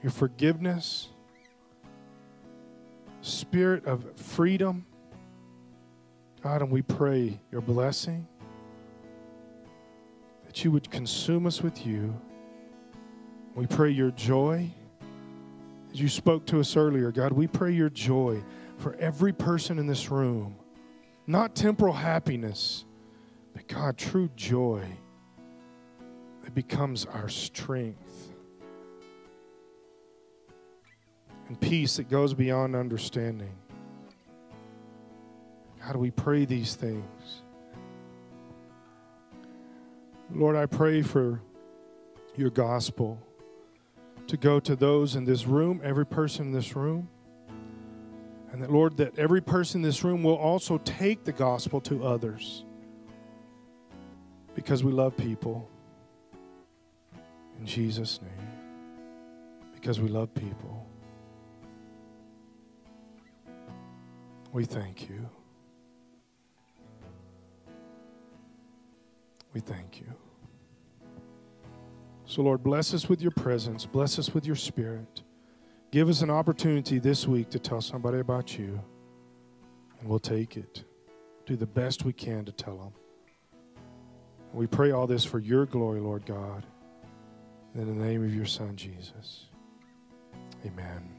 [0.04, 1.10] your forgiveness,
[3.22, 4.86] spirit of freedom
[6.46, 8.28] God, and we pray your blessing,
[10.46, 12.14] that you would consume us with you,
[13.56, 14.70] We pray your joy.
[15.92, 18.44] As you spoke to us earlier, God, we pray your joy
[18.78, 20.56] for every person in this room.
[21.26, 22.86] Not temporal happiness,
[23.54, 24.86] but God, true joy
[26.44, 28.34] that becomes our strength.
[31.48, 33.56] And peace that goes beyond understanding.
[35.86, 37.44] God, we pray these things.
[40.34, 41.42] Lord, I pray for
[42.36, 43.22] your gospel
[44.26, 47.08] to go to those in this room, every person in this room.
[48.52, 52.04] And that, Lord, that every person in this room will also take the gospel to
[52.04, 52.66] others
[54.56, 55.70] because we love people.
[57.60, 58.32] In Jesus' name.
[59.76, 60.88] Because we love people.
[64.52, 65.30] We thank you.
[69.56, 70.08] We thank you.
[72.26, 75.22] So, Lord, bless us with your presence, bless us with your spirit.
[75.92, 78.82] Give us an opportunity this week to tell somebody about you,
[80.00, 80.84] and we'll take it.
[81.46, 82.92] Do the best we can to tell them.
[84.52, 86.66] We pray all this for your glory, Lord God.
[87.76, 89.46] In the name of your Son, Jesus.
[90.66, 91.10] Amen.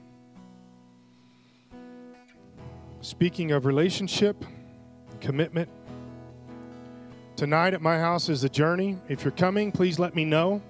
[3.01, 4.45] Speaking of relationship,
[5.20, 5.70] commitment,
[7.37, 8.99] tonight at my house is the journey.
[9.09, 10.62] If you're coming, please let me know.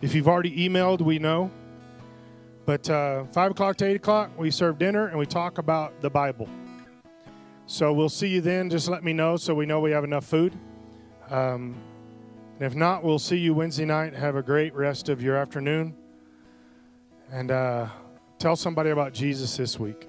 [0.00, 1.50] If you've already emailed, we know.
[2.64, 6.10] But uh, 5 o'clock to 8 o'clock, we serve dinner and we talk about the
[6.10, 6.48] Bible.
[7.66, 8.70] So we'll see you then.
[8.70, 10.54] Just let me know so we know we have enough food.
[11.30, 11.76] Um,
[12.58, 14.14] and if not, we'll see you Wednesday night.
[14.14, 15.94] Have a great rest of your afternoon.
[17.30, 17.88] And uh,
[18.38, 20.08] tell somebody about Jesus this week.